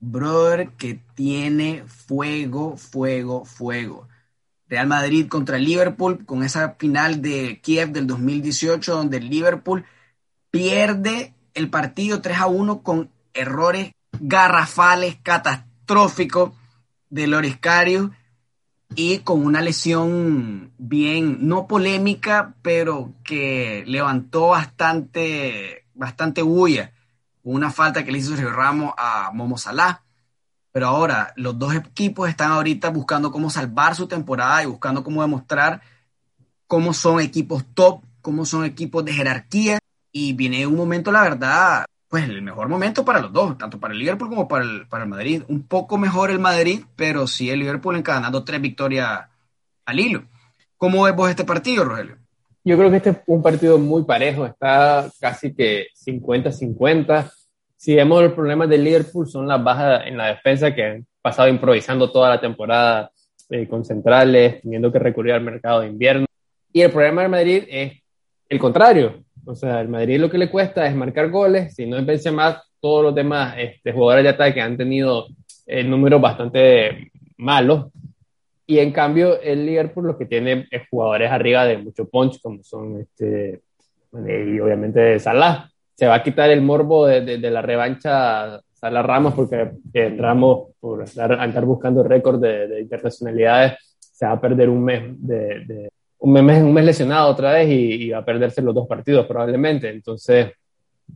[0.00, 4.08] brother, que tiene fuego, fuego, fuego.
[4.68, 9.84] Real Madrid contra Liverpool con esa final de Kiev del 2018 donde Liverpool
[10.50, 16.52] pierde el partido 3 a 1 con errores garrafales, catastróficos
[17.08, 18.10] de Loris Karius
[18.94, 26.92] y con una lesión bien, no polémica, pero que levantó bastante, bastante bulla.
[27.42, 30.02] Una falta que le hizo Sergio Ramos a Momo Salah.
[30.72, 35.22] Pero ahora los dos equipos están ahorita buscando cómo salvar su temporada y buscando cómo
[35.22, 35.82] demostrar
[36.66, 39.78] cómo son equipos top, cómo son equipos de jerarquía.
[40.12, 43.94] Y viene un momento, la verdad, pues el mejor momento para los dos, tanto para
[43.94, 45.44] el Liverpool como para el, para el Madrid.
[45.46, 49.20] Un poco mejor el Madrid, pero sí el Liverpool encadenando tres victorias
[49.86, 50.24] al hilo.
[50.76, 52.16] ¿Cómo ves vos este partido, Rogelio?
[52.64, 57.30] Yo creo que este es un partido muy parejo, está casi que 50-50.
[57.76, 61.48] Si vemos los problemas del Liverpool son las bajas en la defensa que han pasado
[61.48, 63.12] improvisando toda la temporada
[63.50, 66.26] eh, con centrales, teniendo que recurrir al mercado de invierno.
[66.72, 68.02] Y el problema del Madrid es
[68.48, 71.98] el contrario, o sea, el Madrid lo que le cuesta es marcar goles, si no
[71.98, 75.26] es más todos los demás este, jugadores de ataque han tenido
[75.66, 77.92] el número bastante malo.
[78.66, 82.62] Y en cambio, el Liverpool lo que tiene es jugadores arriba de mucho punch, como
[82.62, 83.60] son este,
[84.12, 85.70] y obviamente Salah.
[85.94, 89.72] Se va a quitar el morbo de, de, la revancha Salah Ramos, porque
[90.16, 95.90] Ramos, por andar buscando récord de, de, internacionalidades, se va a perder un mes de,
[96.20, 99.88] un mes, un mes lesionado otra vez y, va a perderse los dos partidos probablemente.
[99.88, 100.52] Entonces,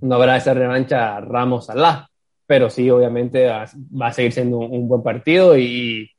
[0.01, 2.09] no habrá esa revancha Ramos-Alá,
[2.47, 6.11] pero sí, obviamente va, a seguir siendo un, buen partido y,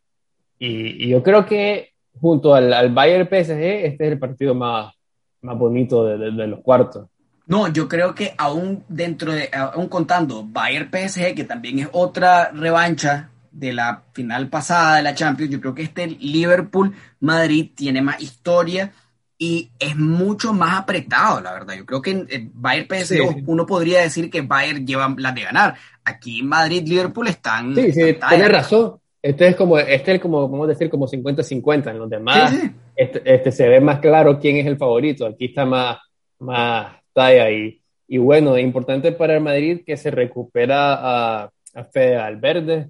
[0.60, 4.94] y, yo creo que junto al, al Bayern PSG, este es el partido más,
[5.42, 7.08] más bonito de, de, los cuartos.
[7.48, 12.52] No, yo creo que aún dentro de, aún contando Bayern PSG, que también es otra
[12.52, 18.22] revancha de la final pasada de la Champions, yo creo que este Liverpool-Madrid tiene más
[18.22, 18.92] historia
[19.38, 21.76] y es mucho más apretado, la verdad.
[21.76, 25.76] Yo creo que Bayern PSG uno podría decir que Bayern lleva la de ganar.
[26.04, 27.76] Aquí Madrid-Liverpool están.
[27.76, 29.00] Sí, sí, tienes razón.
[29.22, 31.92] Este es como, este es como, vamos a decir, como 50-50.
[31.92, 32.54] En los demás,
[32.96, 35.26] este, este, se ve más claro quién es el favorito.
[35.26, 35.98] Aquí está más,
[36.40, 37.50] más talla.
[37.50, 42.90] Y, y bueno, importante para el Madrid que se recupera a, a Fede Alverde,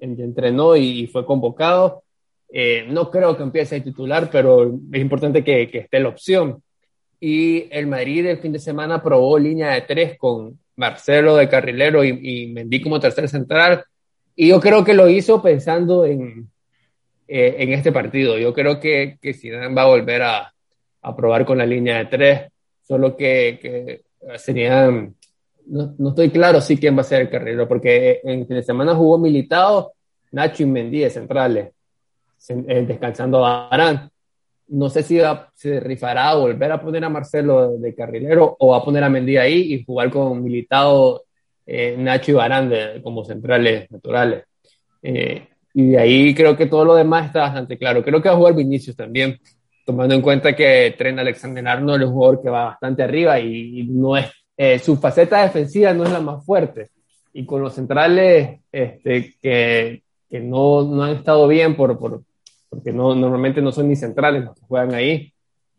[0.00, 2.02] entrenó y fue convocado.
[2.50, 6.62] Eh, no creo que empiece a titular, pero es importante que, que, esté la opción.
[7.18, 12.04] Y el Madrid el fin de semana probó línea de tres con Marcelo de carrilero
[12.04, 13.84] y, y Mendy como tercer central.
[14.36, 16.50] Y yo creo que lo hizo pensando en,
[17.26, 18.38] eh, en este partido.
[18.38, 20.54] Yo creo que, que Zidane va a volver a,
[21.02, 22.42] a probar con la línea de tres,
[22.82, 24.02] solo que, que
[24.38, 25.14] serían
[25.66, 28.94] no, estoy claro sí quién va a ser el carrilero, porque en fin de semana
[28.94, 29.92] jugó Militado,
[30.32, 31.72] Nacho y Mendy de centrales,
[32.48, 34.10] descansando a Arán.
[34.66, 35.20] No sé si
[35.54, 39.10] se rifará a volver a poner a Marcelo de carrilero o va a poner a
[39.10, 41.24] Mendy ahí y jugar con Militado,
[41.66, 42.72] eh, Nacho y Barán
[43.02, 44.44] como centrales naturales.
[45.02, 48.02] Eh, y de ahí creo que todo lo demás está bastante claro.
[48.02, 49.38] Creo que va a jugar Vinicius también,
[49.84, 53.86] tomando en cuenta que Tren Alexander Arnold es un jugador que va bastante arriba y
[53.90, 56.90] no es eh, su faceta defensiva no es la más fuerte.
[57.32, 62.22] Y con los centrales este, que, que no, no, han estado bien por, por,
[62.68, 65.32] porque no, normalmente no son ni centrales los que juegan ahí,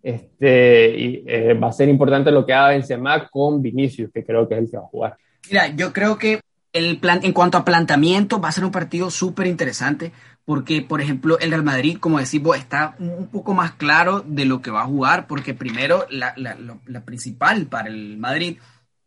[0.05, 4.47] este, y, eh, va a ser importante lo que haga Benzema con Vinicius, que creo
[4.47, 5.17] que es el que va a jugar.
[5.49, 6.41] Mira, yo creo que
[6.73, 10.11] el plan, en cuanto a planteamiento, va a ser un partido súper interesante
[10.45, 14.61] porque, por ejemplo, el Real Madrid, como decimos, está un poco más claro de lo
[14.61, 16.55] que va a jugar, porque primero la, la,
[16.85, 18.59] la principal para el Madrid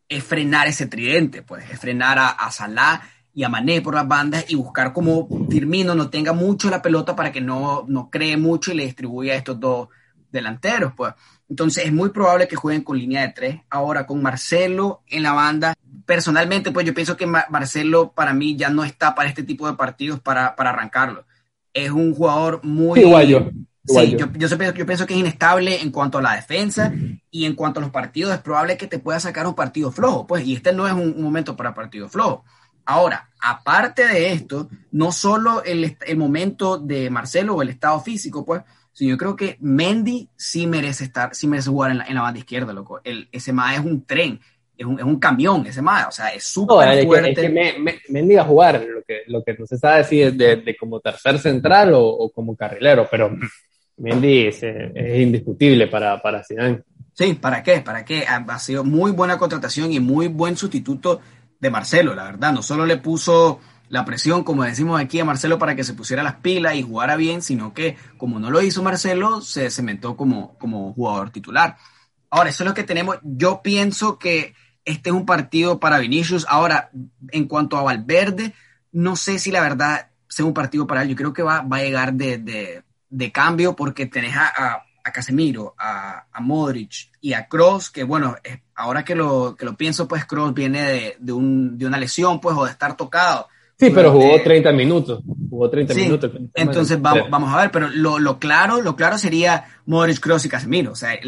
[0.08, 4.08] es frenar ese tridente, pues es frenar a, a, Salah y a Mané por las
[4.08, 8.36] bandas y buscar como Firmino no tenga mucho la pelota para que no, no cree
[8.36, 9.88] mucho y le distribuya a estos dos
[10.32, 11.14] delanteros, pues.
[11.48, 13.60] Entonces es muy probable que jueguen con línea de tres.
[13.70, 15.74] Ahora con Marcelo en la banda.
[16.04, 19.74] Personalmente, pues yo pienso que Marcelo para mí ya no está para este tipo de
[19.74, 21.27] partidos para, para arrancarlo
[21.72, 23.00] es un jugador muy...
[23.00, 23.50] Igual yo.
[23.84, 24.26] sí, yo.
[24.36, 26.92] Yo, pienso que es inestable en cuanto a la defensa
[27.30, 30.26] y en cuanto a los partidos es probable que te pueda sacar un partido flojo,
[30.26, 32.44] pues, y este no es un, momento para partido flojo.
[32.84, 38.44] Ahora, aparte de esto, no solo el, el, momento de Marcelo o el estado físico,
[38.46, 42.14] pues, sino yo creo que Mendy sí merece estar, sí merece jugar en la, en
[42.14, 43.00] la banda izquierda, loco.
[43.04, 44.40] El, ese más es un tren
[44.78, 47.32] es un, es un camión ese más, o sea, es súper fuerte.
[47.32, 50.38] Es que, me, Mendy a jugar, lo que, lo que no se sabe si es
[50.38, 53.36] de, de como tercer central o, o, como carrilero, pero
[53.96, 56.82] Mendy es, es indiscutible para, para Zidane.
[57.18, 57.80] Sí, ¿para qué?
[57.80, 58.24] ¿Para qué?
[58.28, 61.20] Ha, sido muy buena contratación y muy buen sustituto
[61.58, 62.52] de Marcelo, la verdad.
[62.52, 63.58] No solo le puso
[63.88, 67.16] la presión, como decimos aquí a Marcelo, para que se pusiera las pilas y jugara
[67.16, 71.76] bien, sino que como no lo hizo Marcelo, se cementó como, como jugador titular.
[72.30, 73.18] Ahora, eso es lo que tenemos.
[73.24, 74.54] Yo pienso que
[74.88, 76.46] este es un partido para Vinicius.
[76.48, 76.90] Ahora,
[77.30, 78.54] en cuanto a Valverde,
[78.92, 81.08] no sé si la verdad sea un partido para él.
[81.08, 82.82] Yo creo que va, va a llegar de,
[83.32, 88.36] cambio porque tenés a a Casemiro, a, Modric y a Cross, que bueno,
[88.76, 92.56] ahora que lo, que lo pienso, pues Cross viene de, un, de una lesión, pues,
[92.56, 93.48] o de estar tocado.
[93.76, 95.22] Sí, pero jugó 30 minutos.
[95.48, 96.32] Jugó 30 minutos.
[96.54, 100.92] Entonces vamos, vamos a ver, pero lo, claro, lo claro sería Modric, Cross y Casemiro.
[100.92, 101.18] O sea,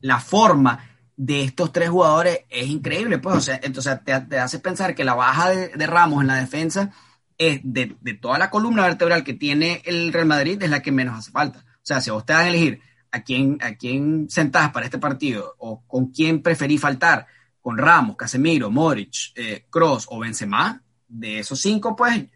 [0.00, 0.84] la forma
[1.18, 3.36] de estos tres jugadores es increíble, pues.
[3.36, 6.92] O sea, entonces te, hace pensar que la baja de, Ramos en la defensa
[7.36, 10.92] es de, de, toda la columna vertebral que tiene el Real Madrid, es la que
[10.92, 11.58] menos hace falta.
[11.58, 14.98] O sea, si vos te vas a elegir a quién, a quién sentás para este
[14.98, 17.26] partido o con quién preferí faltar,
[17.60, 22.26] con Ramos, Casemiro, Modric, eh, Cross o Benzema, de esos cinco, pues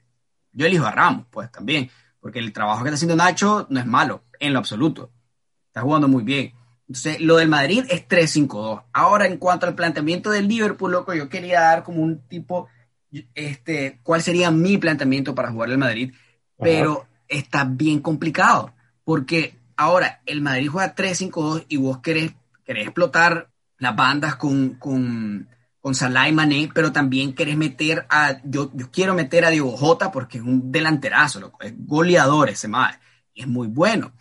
[0.50, 3.86] yo elijo a Ramos, pues también, porque el trabajo que está haciendo Nacho no es
[3.86, 5.12] malo, en lo absoluto.
[5.68, 6.52] Está jugando muy bien.
[6.88, 8.84] Entonces, lo del Madrid es 3-5-2.
[8.92, 12.68] Ahora, en cuanto al planteamiento del Liverpool, loco, yo quería dar como un tipo,
[13.34, 16.12] este, cuál sería mi planteamiento para jugar el Madrid,
[16.58, 18.74] pero está bien complicado,
[19.04, 22.32] porque Ahora, el Madrid juega 3-5-2 y vos querés,
[22.64, 25.48] querés explotar las bandas con, con,
[25.80, 28.40] con Salah y Mané, pero también querés meter a.
[28.44, 32.98] Yo, yo quiero meter a Diego Jota porque es un delanterazo, es goleador ese madre,
[33.34, 34.12] y es muy bueno.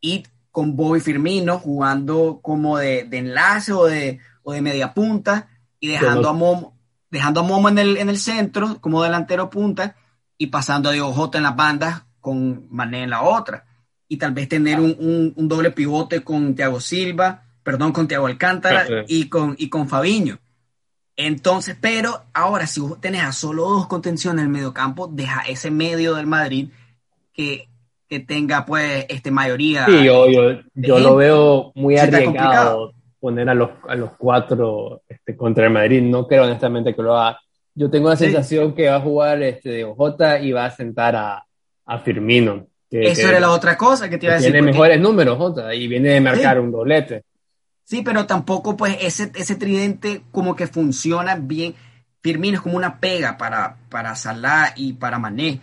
[0.00, 0.24] Y
[0.58, 5.46] con Bobby Firmino jugando como de, de enlace o de, o de media punta
[5.78, 6.76] y dejando a Momo,
[7.10, 9.94] dejando a Momo en el, en el centro como delantero punta
[10.36, 13.66] y pasando a Diego Jota en las bandas con Mané en la otra
[14.08, 19.28] y tal vez tener un, doble pivote con Thiago Silva, perdón, con Thiago Alcántara y
[19.28, 20.40] con, y con Fabiño.
[21.14, 25.42] Entonces, pero ahora si vos tenés a solo dos contenciones en el medio campo, deja
[25.42, 26.70] ese medio del Madrid
[27.32, 27.68] que,
[28.08, 29.86] tenga pues este mayoría.
[29.86, 30.26] Sí, yo,
[30.74, 36.02] yo, lo veo muy arriesgado poner a los, a los cuatro este, contra el Madrid.
[36.02, 37.38] No creo honestamente que lo haga.
[37.74, 41.44] Yo tengo la sensación que va a jugar este Jota y va a sentar a,
[41.86, 42.66] a Firmino.
[42.90, 44.52] Eso era la otra cosa que te iba a decir.
[44.52, 47.24] Tiene mejores números, Jota, y viene de marcar un doblete.
[47.84, 51.74] Sí, pero tampoco, pues, ese, ese tridente como que funciona bien.
[52.20, 55.60] Firmino es como una pega para, para Salah y para Mané.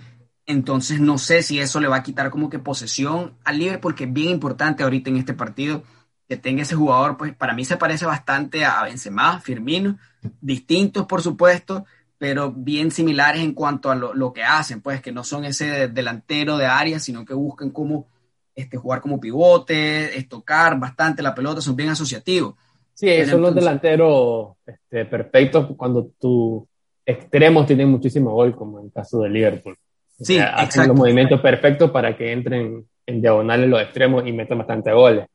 [0.48, 4.04] Entonces, no sé si eso le va a quitar como que posesión al Liverpool, que
[4.04, 5.84] es bien importante ahorita en este partido
[6.28, 9.98] que tenga ese jugador, pues para mí se parece bastante a Benzema, Firmino,
[10.42, 11.86] distintos por supuesto,
[12.18, 16.58] pero bien similares en cuanto a lo, que hacen, pues que no son ese delantero
[16.58, 18.08] de área, sino que buscan cómo
[18.56, 22.56] este, jugar como pivote, tocar bastante la pelota, son bien asociativos.
[22.94, 26.64] Sí, son los delanteros este, perfectos cuando tus
[27.06, 29.78] extremos tienen muchísimo gol, como en el caso de Liverpool.
[30.20, 34.92] Sí, hacen los movimientos perfectos para que entren en diagonales los extremos y metan bastante
[34.92, 35.28] goles.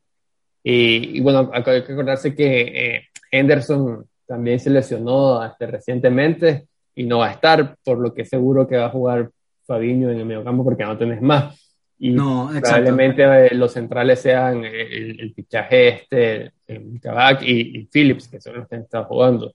[0.63, 7.19] Y, bueno, hay que acordarse que eh, Henderson también se lesionó este, recientemente y no
[7.19, 9.31] va a estar, por lo que seguro que va a jugar
[9.67, 11.57] Fabiño en el mediocampo porque no tenés más.
[11.99, 16.99] Y probablemente eh, los centrales sean el, fichaje este, el
[17.43, 19.53] y, Phillips, que son los que han estado jugando.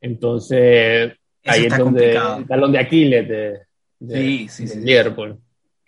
[0.00, 1.12] Entonces,
[1.44, 3.67] ahí es donde el talón de Aquiles de,
[3.98, 5.38] de, sí, sí, Liverpool.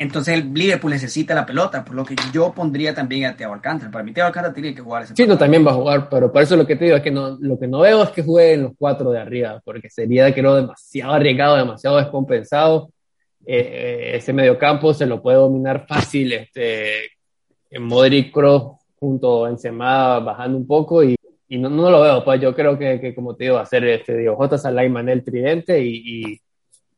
[0.01, 3.91] Entonces el Liverpool necesita la pelota, por lo que yo pondría también a Thiago Alcántara.
[3.91, 6.33] Para mí Thiago Alcántara tiene que jugar ese Sí, no, también va a jugar, pero
[6.33, 8.23] por eso lo que te digo es que no, lo que no veo es que
[8.23, 12.91] juegue en los cuatro de arriba, porque sería, creo, demasiado arriesgado, demasiado descompensado.
[13.45, 17.11] Eh, eh, ese mediocampo se lo puede dominar fácil este,
[17.71, 21.15] en Modric Cross junto a Benzema bajando un poco y,
[21.47, 23.67] y no, no, lo veo, pues yo creo que, que, como te digo, va a
[23.67, 24.57] ser este, Diego J.
[24.57, 26.41] Salah y Manel Tridente y, y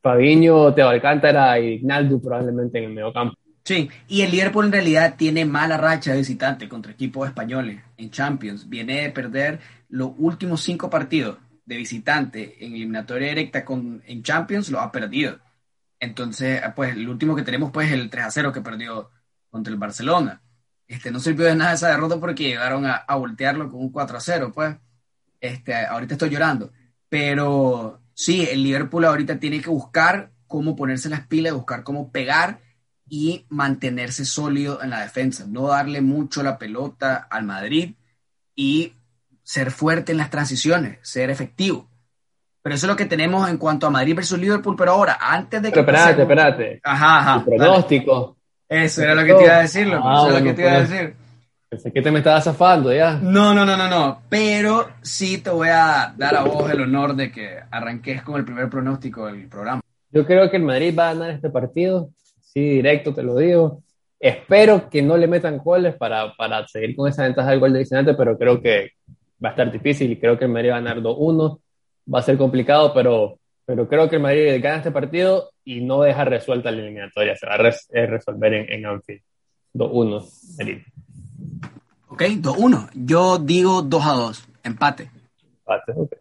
[0.03, 3.37] Fabiño, Teo Alcántara y Ignaldo probablemente en el medio campo.
[3.65, 8.11] Sí, y el Liverpool en realidad tiene mala racha de visitante contra equipos españoles en
[8.11, 8.69] Champions.
[8.69, 14.69] Viene de perder los últimos cinco partidos de visitante en eliminatoria directa con, en Champions,
[14.71, 15.39] lo ha perdido.
[16.01, 19.11] Entonces, pues el último que tenemos pues el 3 a 0 que perdió
[19.49, 20.43] contra el Barcelona.
[20.89, 24.17] Este, no sirvió de nada esa derrota porque llegaron a, a voltearlo con un 4
[24.17, 24.77] a 0, pues.
[25.41, 26.73] Este, ahorita estoy llorando.
[27.09, 32.61] Pero sí, el Liverpool ahorita tiene que buscar cómo ponerse las pilas, buscar cómo pegar
[33.09, 37.95] y mantenerse sólido en la defensa, no darle mucho la pelota al Madrid
[38.55, 38.95] y
[39.43, 41.89] ser fuerte en las transiciones, ser efectivo.
[42.63, 44.77] Pero eso es lo que tenemos en cuanto a Madrid versus Liverpool.
[44.77, 45.83] Pero ahora, antes de que.
[45.83, 46.81] Pero espérate, espérate.
[46.85, 47.45] Ajá, ajá.
[47.45, 48.37] pronóstico.
[48.69, 50.77] Eso era lo que te iba a decir, ah, eso lo que te iba a
[50.77, 50.91] pues.
[50.91, 51.17] decir.
[51.73, 53.15] Pensé que te me estabas zafando ya.
[53.15, 54.25] No, no, no, no, no.
[54.29, 58.45] Pero sí te voy a dar a vos el honor de que arranques con el
[58.45, 59.81] primer pronóstico del programa.
[60.11, 62.11] Yo creo que el Madrid va a ganar este partido.
[62.43, 63.83] Sí, directo te lo digo.
[64.21, 67.79] Espero que no le metan goles para, para seguir con esa ventaja del gol de
[67.79, 68.91] visitante, pero creo que
[69.43, 71.59] va a estar difícil y creo que el Madrid va a ganar 2-1.
[72.15, 76.03] Va a ser complicado, pero, pero creo que el Madrid gana este partido y no
[76.03, 77.35] deja resuelta la eliminatoria.
[77.35, 79.23] Se va a resolver en, en Anfield.
[79.73, 80.83] 2-1, Madrid.
[82.13, 82.91] Ok, 2-1.
[82.93, 85.11] Yo digo 2-2, empate.
[85.61, 86.13] Empate, ok.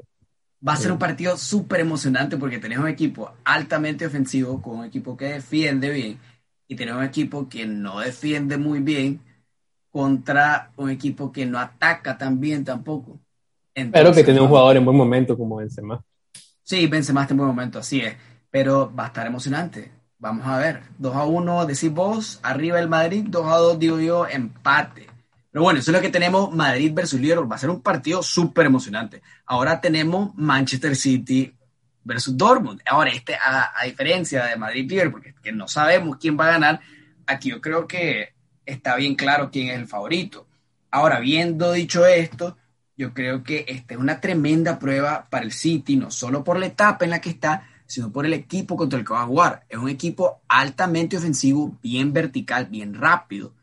[0.66, 4.86] Va a ser un partido súper emocionante porque tenemos un equipo altamente ofensivo con un
[4.86, 6.20] equipo que defiende bien
[6.66, 9.20] y tenemos un equipo que no defiende muy bien
[9.90, 13.20] contra un equipo que no ataca tan bien tampoco.
[13.74, 16.02] pero que tiene un jugador en buen momento como Benzema.
[16.64, 18.16] Sí, Benzema está en buen momento, así es.
[18.50, 19.92] Pero va a estar emocionante.
[20.20, 20.84] Vamos a ver.
[21.00, 25.11] 2 a 1, decís vos, arriba el Madrid, 2 a 2, digo yo, empate.
[25.52, 27.52] Pero bueno, eso es lo que tenemos Madrid versus Liverpool.
[27.52, 29.22] Va a ser un partido súper emocionante.
[29.46, 31.54] Ahora tenemos Manchester City
[32.04, 32.82] versus Dortmund.
[32.86, 36.80] Ahora, este, a, diferencia de Madrid-Liverpool, porque que no sabemos quién va a ganar,
[37.28, 38.34] aquí yo creo que
[38.66, 40.48] está bien claro quién es el favorito.
[40.90, 42.58] Ahora, viendo dicho esto,
[42.96, 46.68] yo creo que esta es una tremenda prueba para el City, no solo por la
[46.68, 49.66] etapa en la que está, sino por el equipo contra el que va a jugar.
[49.68, 53.54] Es un equipo altamente ofensivo, bien vertical, bien rápido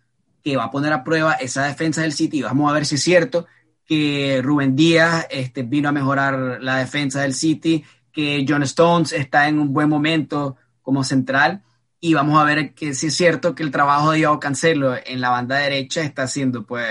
[0.42, 2.42] que va a poner a prueba esa defensa del City.
[2.42, 3.46] Vamos a ver si es cierto
[3.88, 9.48] que Rubén Díaz este, vino a mejorar la defensa del City, que John Stones está
[9.48, 11.62] en un buen momento como central.
[12.00, 15.20] Y vamos a ver que si es cierto que el trabajo de Diego Cancelo en
[15.20, 16.86] la banda derecha está siendo pues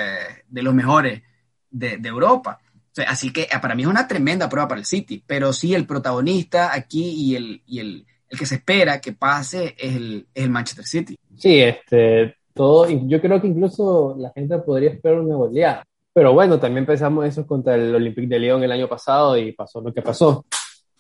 [0.48, 1.22] de los mejores
[1.70, 2.60] de, Europa.
[3.08, 6.74] así que para mí es una tremenda prueba para el City, pero sí el protagonista
[6.74, 10.50] aquí y el, y el, el que se espera que pase es el, es el
[10.50, 11.18] Manchester City.
[11.38, 15.86] Sí, este, todo, yo creo que incluso la gente podría esperar una goleada.
[16.14, 19.80] Pero bueno, también pensamos eso contra el Olympique de Lyon el año pasado y pasó
[19.80, 20.46] lo que pasó.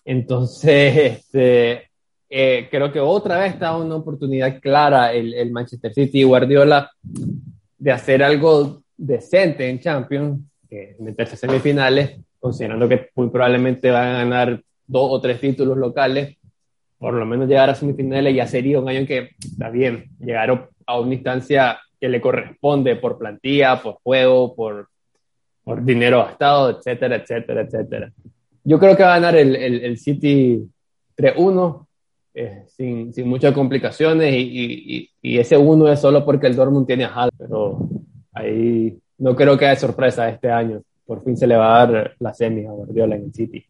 [0.05, 1.89] Entonces, este,
[2.29, 6.91] eh, creo que otra vez está una oportunidad clara el, el, Manchester City y Guardiola
[7.77, 10.39] de hacer algo decente en Champions,
[10.69, 15.77] que meterse a semifinales, considerando que muy probablemente van a ganar dos o tres títulos
[15.77, 16.37] locales,
[16.97, 20.99] por lo menos llegar a semifinales ya sería un año que está bien, llegaron a
[20.99, 24.89] una instancia que le corresponde por plantilla, por juego, por,
[25.63, 28.11] por dinero gastado, etcétera, etcétera, etcétera.
[28.63, 30.61] Yo creo que va a ganar el, el, el City
[31.17, 31.85] 3-1
[32.33, 36.85] eh, sin, sin, muchas complicaciones y, y, y, ese 1 es solo porque el Dortmund
[36.85, 37.89] tiene a Hall, pero
[38.33, 40.81] ahí no creo que haya sorpresa este año.
[41.05, 43.65] Por fin se le va a dar la semi a Guardiola en el City.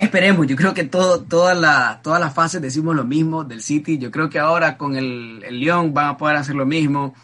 [0.00, 3.98] Esperemos, yo creo que todo, todas las fases decimos lo mismo del City.
[3.98, 7.14] Yo creo que ahora con el, el Lyon van a poder hacer lo mismo.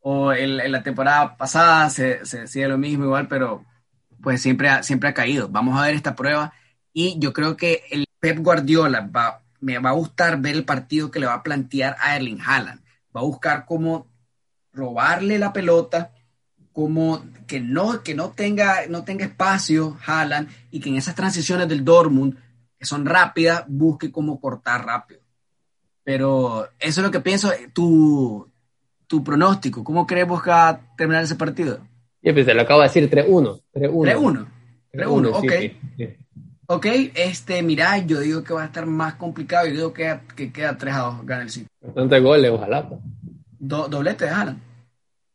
[0.00, 3.66] O en la temporada pasada se, se sigue lo mismo igual, pero
[4.22, 5.50] pues siempre ha, siempre ha caído.
[5.50, 6.54] Vamos a ver esta prueba.
[6.94, 11.10] Y yo creo que el Pep Guardiola va, me va a gustar ver el partido
[11.10, 12.80] que le va a plantear a Erling Haaland.
[13.14, 14.06] Va a buscar cómo
[14.72, 16.12] robarle la pelota
[16.72, 21.68] como que no, que no tenga, no tenga espacio Haaland y que en esas transiciones
[21.68, 22.36] del Dortmund,
[22.78, 25.20] que son rápidas, busque cómo cortar rápido.
[26.02, 27.52] Pero eso es lo que pienso.
[27.72, 28.48] Tu,
[29.06, 31.80] tu pronóstico, ¿cómo crees a terminar ese partido?
[32.22, 33.62] Yo pues, lo acabo de decir 3-1.
[33.74, 34.46] 3-1.
[34.92, 36.08] 3-1, ok.
[36.66, 39.66] Ok, este, mira, yo digo que va a estar más complicado.
[39.66, 41.66] Yo digo que, que queda 3-2, gana el City.
[41.80, 42.88] Bastante goles, ojalá.
[43.58, 44.71] Do, doblete de Haaland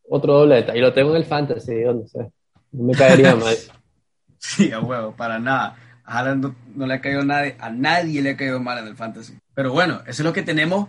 [0.09, 0.77] otro doblete.
[0.77, 2.31] Y lo tengo en el fantasy, yo no sé.
[2.71, 3.55] No me caería mal.
[4.37, 5.75] sí, a huevo, para nada.
[6.03, 8.95] A Haaland no, le ha caído nadie, a nadie le ha caído mal en el
[8.95, 9.37] fantasy.
[9.53, 10.87] Pero bueno, eso es lo que tenemos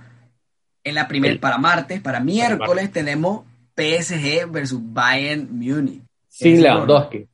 [0.85, 3.45] en la primera, para martes, para miércoles tenemos
[3.77, 6.03] PSG versus Bayern Munich.
[6.29, 7.27] Sin Lewandowski.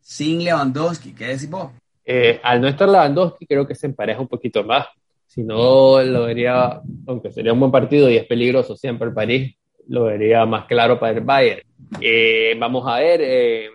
[0.00, 1.70] Sin Lewandowski, ¿qué decís vos?
[2.04, 4.86] Eh, al no estar Lewandowski, creo que se empareja un poquito más.
[5.26, 9.54] Si no, lo vería, aunque sería un buen partido y es peligroso siempre el París,
[9.88, 11.62] lo vería más claro para el Bayern.
[12.00, 13.68] Eh, vamos a ver, eh,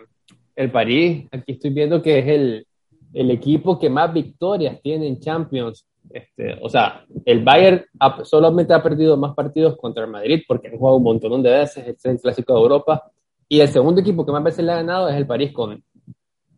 [0.56, 2.68] el París, aquí estoy viendo que es el,
[3.14, 5.86] el, equipo que más victorias tiene en Champions.
[6.10, 7.84] Este, o sea, el Bayern
[8.24, 11.88] solamente ha perdido más partidos contra el Madrid porque han jugado un montón de veces,
[11.88, 13.12] es el clásico de Europa.
[13.50, 15.84] Y el segundo equipo que más veces le ha ganado es el París con,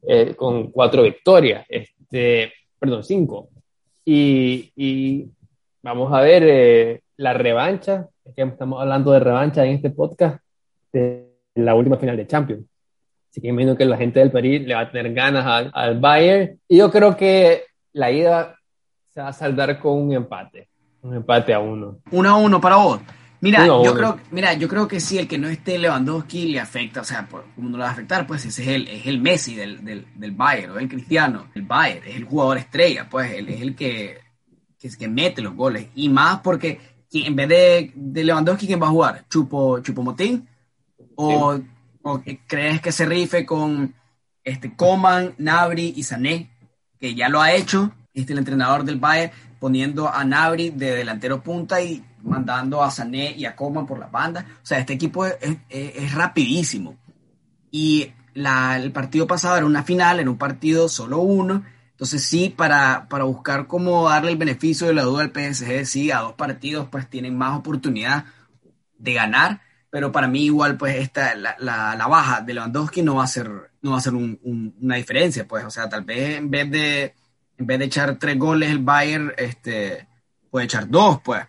[0.07, 3.49] eh, con cuatro victorias, este, perdón, cinco.
[4.05, 5.25] Y, y
[5.81, 10.39] vamos a ver la revancha que estamos hablando de revancha en este podcast
[10.91, 12.65] de la última final de Champions.
[13.29, 16.59] Así que imagino que la gente del París le va a tener ganas al, Bayern.
[16.67, 18.55] Y yo creo que la ida
[19.13, 20.69] se va a saldar con un empate.
[21.01, 21.99] Un empate a uno.
[22.11, 22.99] Uno a uno para vos.
[23.39, 27.01] Mira, yo creo, mira, yo creo que sí, el que no esté Lewandowski le afecta,
[27.01, 28.25] o sea, ¿cómo no le va a afectar?
[28.25, 31.61] Pues ese es el, es el Messi del, del, del Bayern, o el Cristiano, el
[31.61, 34.17] Bayern, es el jugador estrella, pues él es el que,
[34.79, 35.87] que, que mete los goles.
[35.93, 36.79] Y más porque
[37.11, 39.25] en vez de, de Lewandowski, ¿quién va a jugar?
[39.29, 40.47] ¿Chupo, Chupomotín?
[41.15, 41.59] ¿O,
[42.01, 43.93] ¿O, crees que se rife con
[44.43, 46.51] este, Coman, Nabri y Sané?
[46.99, 51.41] Que ya lo ha hecho, este, el entrenador del Bayern, poniendo a Nabri de delantero
[51.41, 54.45] punta y mandando a Sané y a Coman por la banda.
[54.61, 56.95] O sea, este equipo es, rapidísimo.
[57.71, 61.63] Y la, el partido pasado era una final, en un partido solo uno.
[61.97, 66.11] Entonces sí, para, para buscar cómo darle el beneficio de la duda al PSG, sí,
[66.11, 68.25] a dos partidos pues tienen más oportunidad
[68.99, 73.23] de ganar, pero para mí igual pues esta, la, la, baja de Lewandowski no va
[73.23, 73.49] a ser,
[73.81, 77.15] no va a ser una diferencia, pues, o sea, tal vez en vez de,
[77.57, 80.07] en vez de echar tres goles el Bayern, este,
[80.51, 81.47] puede echar dos, pues,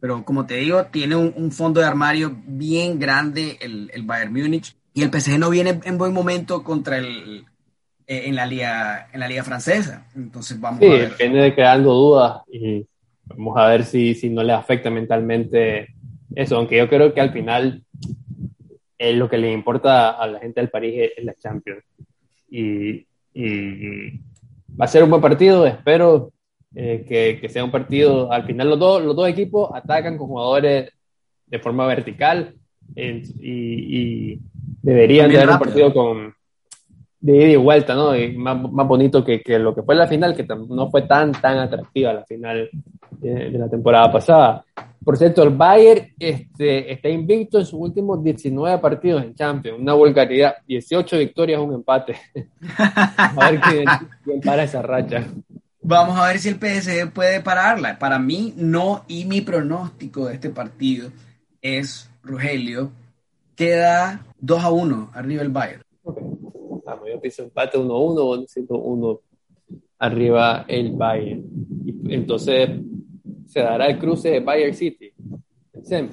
[0.00, 4.74] pero como te digo, tiene un, fondo de armario bien grande el, el, Bayern Múnich
[4.94, 7.44] y el PSG no viene en buen momento contra el
[8.10, 10.04] en la liga en la liga francesa.
[10.16, 11.10] Entonces vamos a ver.
[11.10, 12.84] depende de creando dudas y
[13.24, 15.94] vamos a ver si, si no le afecta mentalmente
[16.34, 17.84] eso, aunque yo creo que al final
[18.98, 21.84] es lo que le importa a la gente del París es, la Champions.
[22.50, 24.10] Y, y,
[24.78, 26.32] va a ser un buen partido, espero
[26.74, 30.28] eh, que, que, sea un partido, al final los dos, los dos equipos atacan con
[30.28, 30.90] jugadores
[31.46, 32.54] de forma vertical
[32.94, 34.40] y, y,
[34.82, 36.34] deberían tener un partido con
[37.20, 38.16] de ida y vuelta, ¿no?
[38.16, 41.32] Y más, más bonito que, que, lo que fue la final, que no fue tan,
[41.32, 42.70] tan atractiva la final
[43.10, 44.64] de, la temporada pasada.
[45.04, 49.94] Por cierto, el Bayern este, está invicto en sus últimos 19 partidos en Champions, una
[49.94, 52.16] vulgaridad, 18 victorias, un empate.
[52.78, 53.60] a ver
[54.24, 55.26] quién para esa racha.
[55.82, 57.98] Vamos a ver si el PSG puede pararla.
[57.98, 61.10] Para mí, no, y mi pronóstico de este partido
[61.62, 62.92] es, Rogelio,
[63.56, 65.82] queda 2 a 1 arriba el Bayern.
[67.10, 69.20] Yo pienso empate 1-1, 1
[69.98, 71.44] arriba el Bayern.
[72.08, 72.70] entonces,
[73.46, 75.12] ¿se dará el cruce de Bayern City?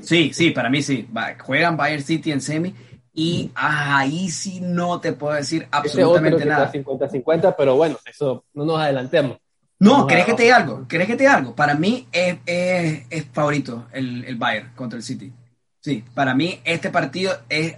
[0.02, 1.08] Sí, sí, para mí sí.
[1.44, 2.74] juegan Bayern City en semi
[3.14, 6.72] y ahí sí no te puedo decir absolutamente nada.
[6.72, 9.38] 50-50, pero bueno, eso no nos adelantemos.
[9.80, 10.86] No, ¿crees que te diga algo?
[10.88, 11.56] ¿Crees que te diga algo?
[11.56, 15.32] Para mí es, es, favorito el, el, Bayern contra el City.
[15.80, 17.76] Sí, para mí este partido es...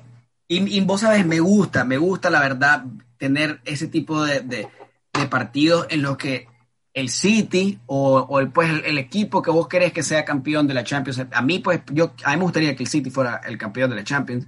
[0.47, 2.83] Y, vos sabes, me gusta, me gusta la verdad
[3.19, 4.67] tener ese tipo de, de,
[5.29, 6.47] partidos en los que
[6.93, 10.83] el City o, el, pues, el, equipo que vos querés que sea campeón de la
[10.83, 13.89] Champions, a mí pues yo a mí me gustaría que el City fuera el campeón
[13.91, 14.47] de la Champions.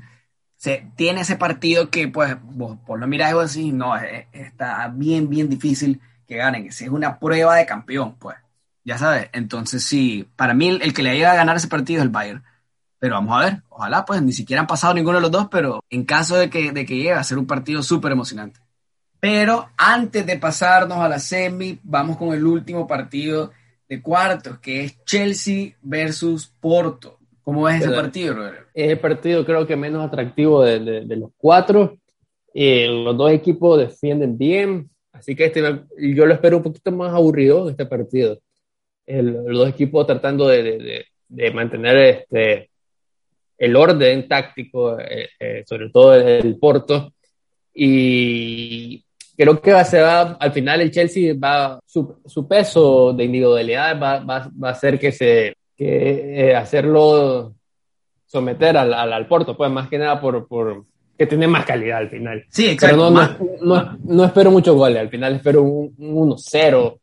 [0.55, 3.95] Se, tiene ese partido que pues vos por lo miras y vos decís, no,
[4.31, 5.99] está bien, bien difícil
[6.31, 6.67] que ganen.
[6.67, 8.37] Es una prueba de campeón, pues.
[8.85, 9.29] Ya sabes.
[9.33, 12.43] Entonces, sí, para mí el, que le llega a ganar ese partido es el Bayern.
[12.99, 15.83] Pero vamos a ver, ojalá, pues ni siquiera han pasado ninguno de los dos, pero
[15.89, 18.60] en caso de que, de que llegue a ser un partido súper emocionante.
[19.21, 23.51] Pero antes de pasarnos a la semi, vamos con el último partido
[23.87, 27.19] de cuartos, que es Chelsea versus Porto.
[27.43, 28.67] ¿Cómo ves ese partido, Robert?
[28.73, 31.97] Es el partido creo que menos atractivo de, de, los cuatro.
[32.53, 34.91] Eh, los dos equipos defienden bien,
[35.21, 35.61] Así que este,
[35.99, 38.39] yo lo espero un poquito más aburrido este partido.
[39.05, 42.71] los dos equipos tratando de, de, mantener este,
[43.59, 47.13] el orden táctico, eh, eh, sobre todo el Porto.
[47.71, 49.05] Y
[49.41, 53.99] creo que va, se va, al final el Chelsea va, su, su peso de individualidad
[53.99, 57.55] va, va, va, a hacer que se, que eh, hacerlo
[58.27, 60.85] someter al, al, al, Porto, pues más que nada por, por,
[61.17, 62.45] que tiene más calidad al final.
[62.49, 63.11] Sí, exacto.
[63.11, 66.99] Pero no, no, espero muchos goles, al final espero un, 1-0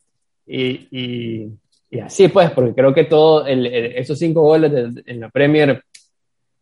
[0.46, 1.50] y,
[1.90, 5.82] y, así pues, porque creo que todos esos cinco goles en la Premier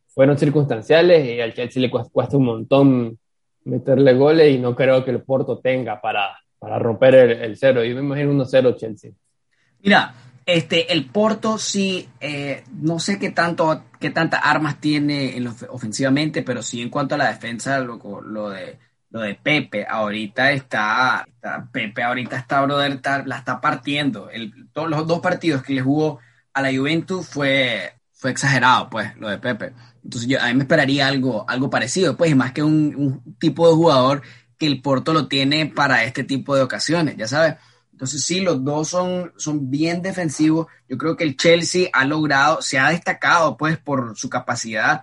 [0.08, 3.18] fueron circunstanciales y al Chelsea le cuesta un montón
[3.66, 7.84] meterle goles y no creo que el Porto tenga para, para romper el, cero.
[7.84, 9.12] Yo me imagino 1-0 Chelsea.
[9.82, 10.14] Mira,
[10.44, 16.42] este, el Porto sí, eh, no sé qué tanto, qué tantas armas tiene en ofensivamente,
[16.42, 18.78] pero sí en cuanto a la defensa, lo, lo de
[19.10, 21.26] lo de Pepe ahorita está,
[21.72, 24.28] Pepe ahorita está, brother, la está partiendo.
[24.72, 26.18] Todos los dos partidos que le jugó
[26.52, 29.72] a la Juventus fue, fue exagerado, pues, lo de Pepe.
[30.06, 33.74] Entonces yo a mí me esperaría algo, algo parecido, pues, más que un, tipo de
[33.74, 34.22] jugador
[34.56, 37.56] que el Porto lo tiene para este tipo de ocasiones, ya sabes.
[37.90, 40.68] Entonces sí, los dos son, son bien defensivos.
[40.88, 45.02] Yo creo que el Chelsea ha logrado, se ha destacado pues por su capacidad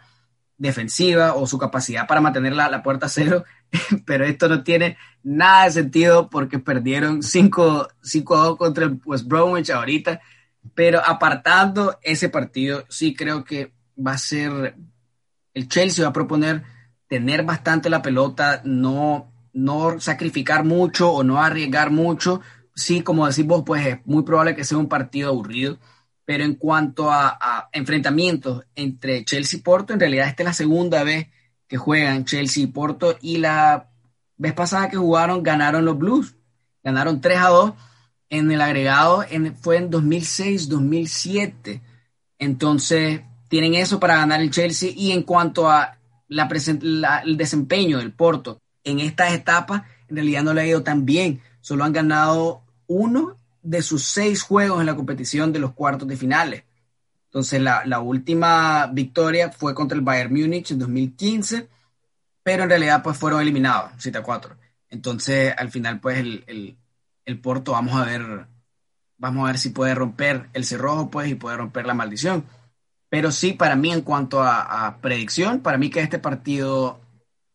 [0.58, 3.44] defensiva o su capacidad para mantener la, la puerta a cero,
[4.06, 9.70] pero esto no tiene nada de sentido porque perdieron 5 2 contra el West Bromwich
[9.70, 10.22] ahorita.
[10.74, 14.76] Pero apartando ese partido, sí creo que va a ser,
[15.54, 16.64] el Chelsea va a proponer
[17.08, 22.42] tener bastante la pelota, no, no sacrificar mucho o no arriesgar mucho.
[22.76, 25.78] Sí, como decís vos, pues es muy probable que sea un partido aburrido.
[26.26, 31.04] Pero en cuanto a, enfrentamientos entre Chelsea y Porto, en realidad esta es la segunda
[31.04, 31.28] vez
[31.68, 33.92] que juegan Chelsea y Porto y la
[34.38, 36.36] vez pasada que jugaron ganaron los Blues.
[36.84, 37.74] Ganaron 3 a 2
[38.30, 39.24] en el agregado,
[39.62, 41.82] fue en 2006-2007.
[42.40, 43.22] Entonces,
[43.54, 44.92] tienen eso para ganar el Chelsea.
[44.96, 46.50] Y en cuanto a la,
[47.24, 51.40] el desempeño del Porto en estas etapas, en realidad no le ha ido tan bien.
[51.62, 56.18] Solo han ganado uno de sus seis juegos en la competición de los cuartos de
[56.18, 56.64] finales.
[57.26, 61.70] Entonces, la, última victoria fue contra el Bayern Múnich en 2015,
[62.42, 64.56] pero en realidad pues fueron eliminados, 7 a 4.
[64.90, 66.76] Entonces, al final, pues el,
[67.24, 68.48] el, Porto, vamos a ver,
[69.20, 72.46] vamos a ver si puede romper el cerrojo, pues, y puede romper la maldición.
[73.14, 77.00] Pero sí, para mí, en cuanto a, predicción, para mí que este partido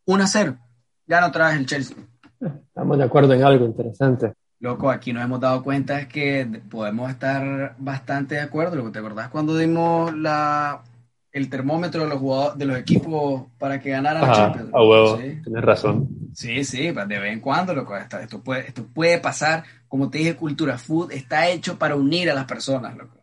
[0.04, 0.56] 1 a 0,
[1.04, 1.96] gana otra vez el Chelsea.
[2.40, 4.34] Estamos de acuerdo en algo interesante.
[4.60, 8.92] Loco, aquí nos hemos dado cuenta es que podemos estar bastante de acuerdo.
[8.92, 10.84] ¿Te acordás cuando dimos la,
[11.32, 14.70] el termómetro de los jugadores, de los equipos para que ganaran la Champions?
[14.72, 16.08] A huevo, tienes razón.
[16.34, 17.96] Sí, sí, pues, de vez en cuando, loco.
[17.96, 19.64] Esto puede, esto puede pasar.
[19.88, 23.17] Como te dije, Cultura Food está hecho para unir a las personas, loco.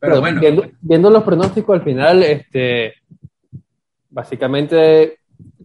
[0.00, 0.40] Pero, bueno.
[0.80, 2.94] Viendo, los pronósticos al final, este,
[4.08, 5.18] básicamente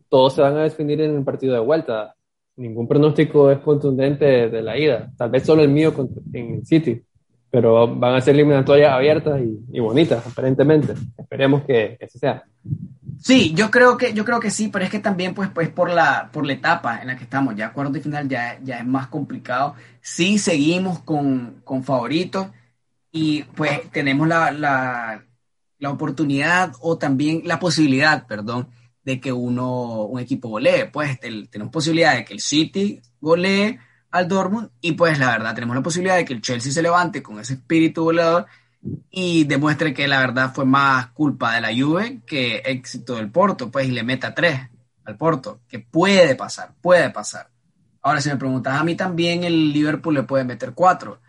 [0.09, 2.15] todos se van a definir en el partido de vuelta
[2.57, 5.11] ningún pronóstico es contundente de la ida.
[5.17, 5.93] Tal vez solo el mío
[6.33, 7.01] en City,
[7.49, 10.93] pero van a ser eliminatorias abiertas y, bonitas, aparentemente.
[11.17, 12.43] Esperemos que, así sea.
[13.19, 15.89] Sí, yo creo que yo creo que sí, pero es que también pues pues por
[15.89, 18.86] la por la etapa en la que estamos, ya cuarto de final ya, ya es
[18.86, 19.75] más complicado.
[20.01, 22.47] Sí seguimos con, con favoritos
[23.16, 25.24] y pues tenemos la, la,
[25.80, 28.68] la oportunidad o también la posibilidad, perdón,
[29.05, 30.88] de que uno, un equipo golee.
[30.91, 33.80] Pues tenemos posibilidad de que el City golee
[34.11, 37.24] al Dortmund y pues la verdad tenemos la posibilidad de que el Chelsea se levante
[37.24, 38.47] con ese espíritu goleador
[39.09, 43.72] y demuestre que la verdad fue más culpa de la Juve que éxito del Porto,
[43.72, 44.59] pues y le meta tres
[45.05, 47.49] al Porto, que puede pasar, puede pasar.
[48.01, 51.22] Ahora, si me preguntas a mí también, el Liverpool le puede meter cuatro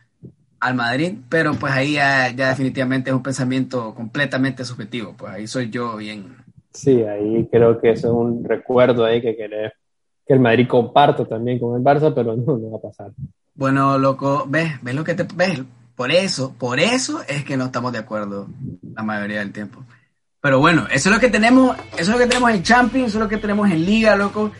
[0.66, 5.46] al Madrid, pero pues ahí ya, ya definitivamente es un pensamiento completamente subjetivo, pues ahí
[5.46, 6.36] soy yo bien,
[6.76, 9.72] Sí, ahí creo que eso es un recuerdo ahí que querés
[10.26, 13.12] que el Madrid comparta también con el Barça, pero no, no va a pasar.
[13.54, 15.62] Bueno, loco, ves, ves lo que te ves.
[15.94, 18.48] Por eso, por eso es que no estamos de acuerdo
[18.94, 19.84] la mayoría del tiempo.
[20.40, 23.18] Pero bueno, eso es lo que tenemos, eso es lo que tenemos en Champions, eso
[23.18, 24.50] es lo que tenemos en Liga, loco.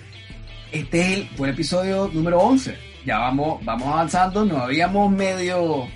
[0.72, 2.74] Este es el, fue el episodio número 11.
[3.06, 5.86] Ya vamos, vamos avanzando, nos habíamos medio,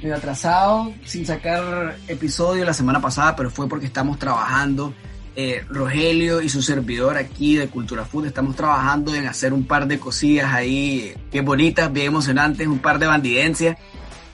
[0.00, 4.94] medio atrasado sin sacar episodio la semana pasada, pero fue porque estamos trabajando
[5.36, 9.86] eh, Rogelio y su servidor aquí de Cultura Food estamos trabajando en hacer un par
[9.86, 13.76] de cosillas ahí bien bonitas, bien emocionantes, un par de bandidencias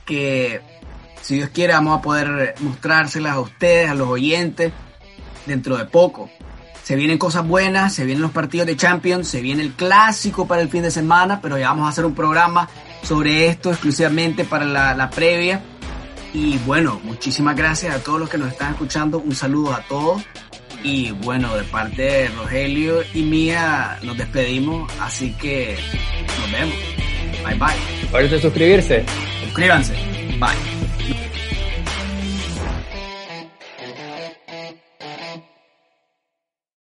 [0.05, 0.61] que
[1.23, 4.73] si Dios quiere vamos a poder mostrárselas a ustedes, a los oyentes,
[5.47, 6.31] dentro de poco.
[6.91, 10.61] Se vienen cosas buenas, se vienen los partidos de Champions, se viene el clásico para
[10.61, 12.69] el fin de semana, pero ya vamos a hacer un programa
[13.05, 15.63] sobre esto exclusivamente para la, la previa.
[16.35, 19.21] Y bueno, muchísimas gracias a todos los que nos están escuchando.
[19.21, 20.25] Un saludo a todos.
[20.83, 24.93] Y bueno, de parte de Rogelio y mía, nos despedimos.
[24.99, 25.79] Así que
[26.41, 26.75] nos vemos.
[27.45, 28.03] Bye bye.
[28.03, 29.05] Recuerden suscribirse.
[29.45, 29.95] Suscríbanse.
[30.41, 30.90] Bye.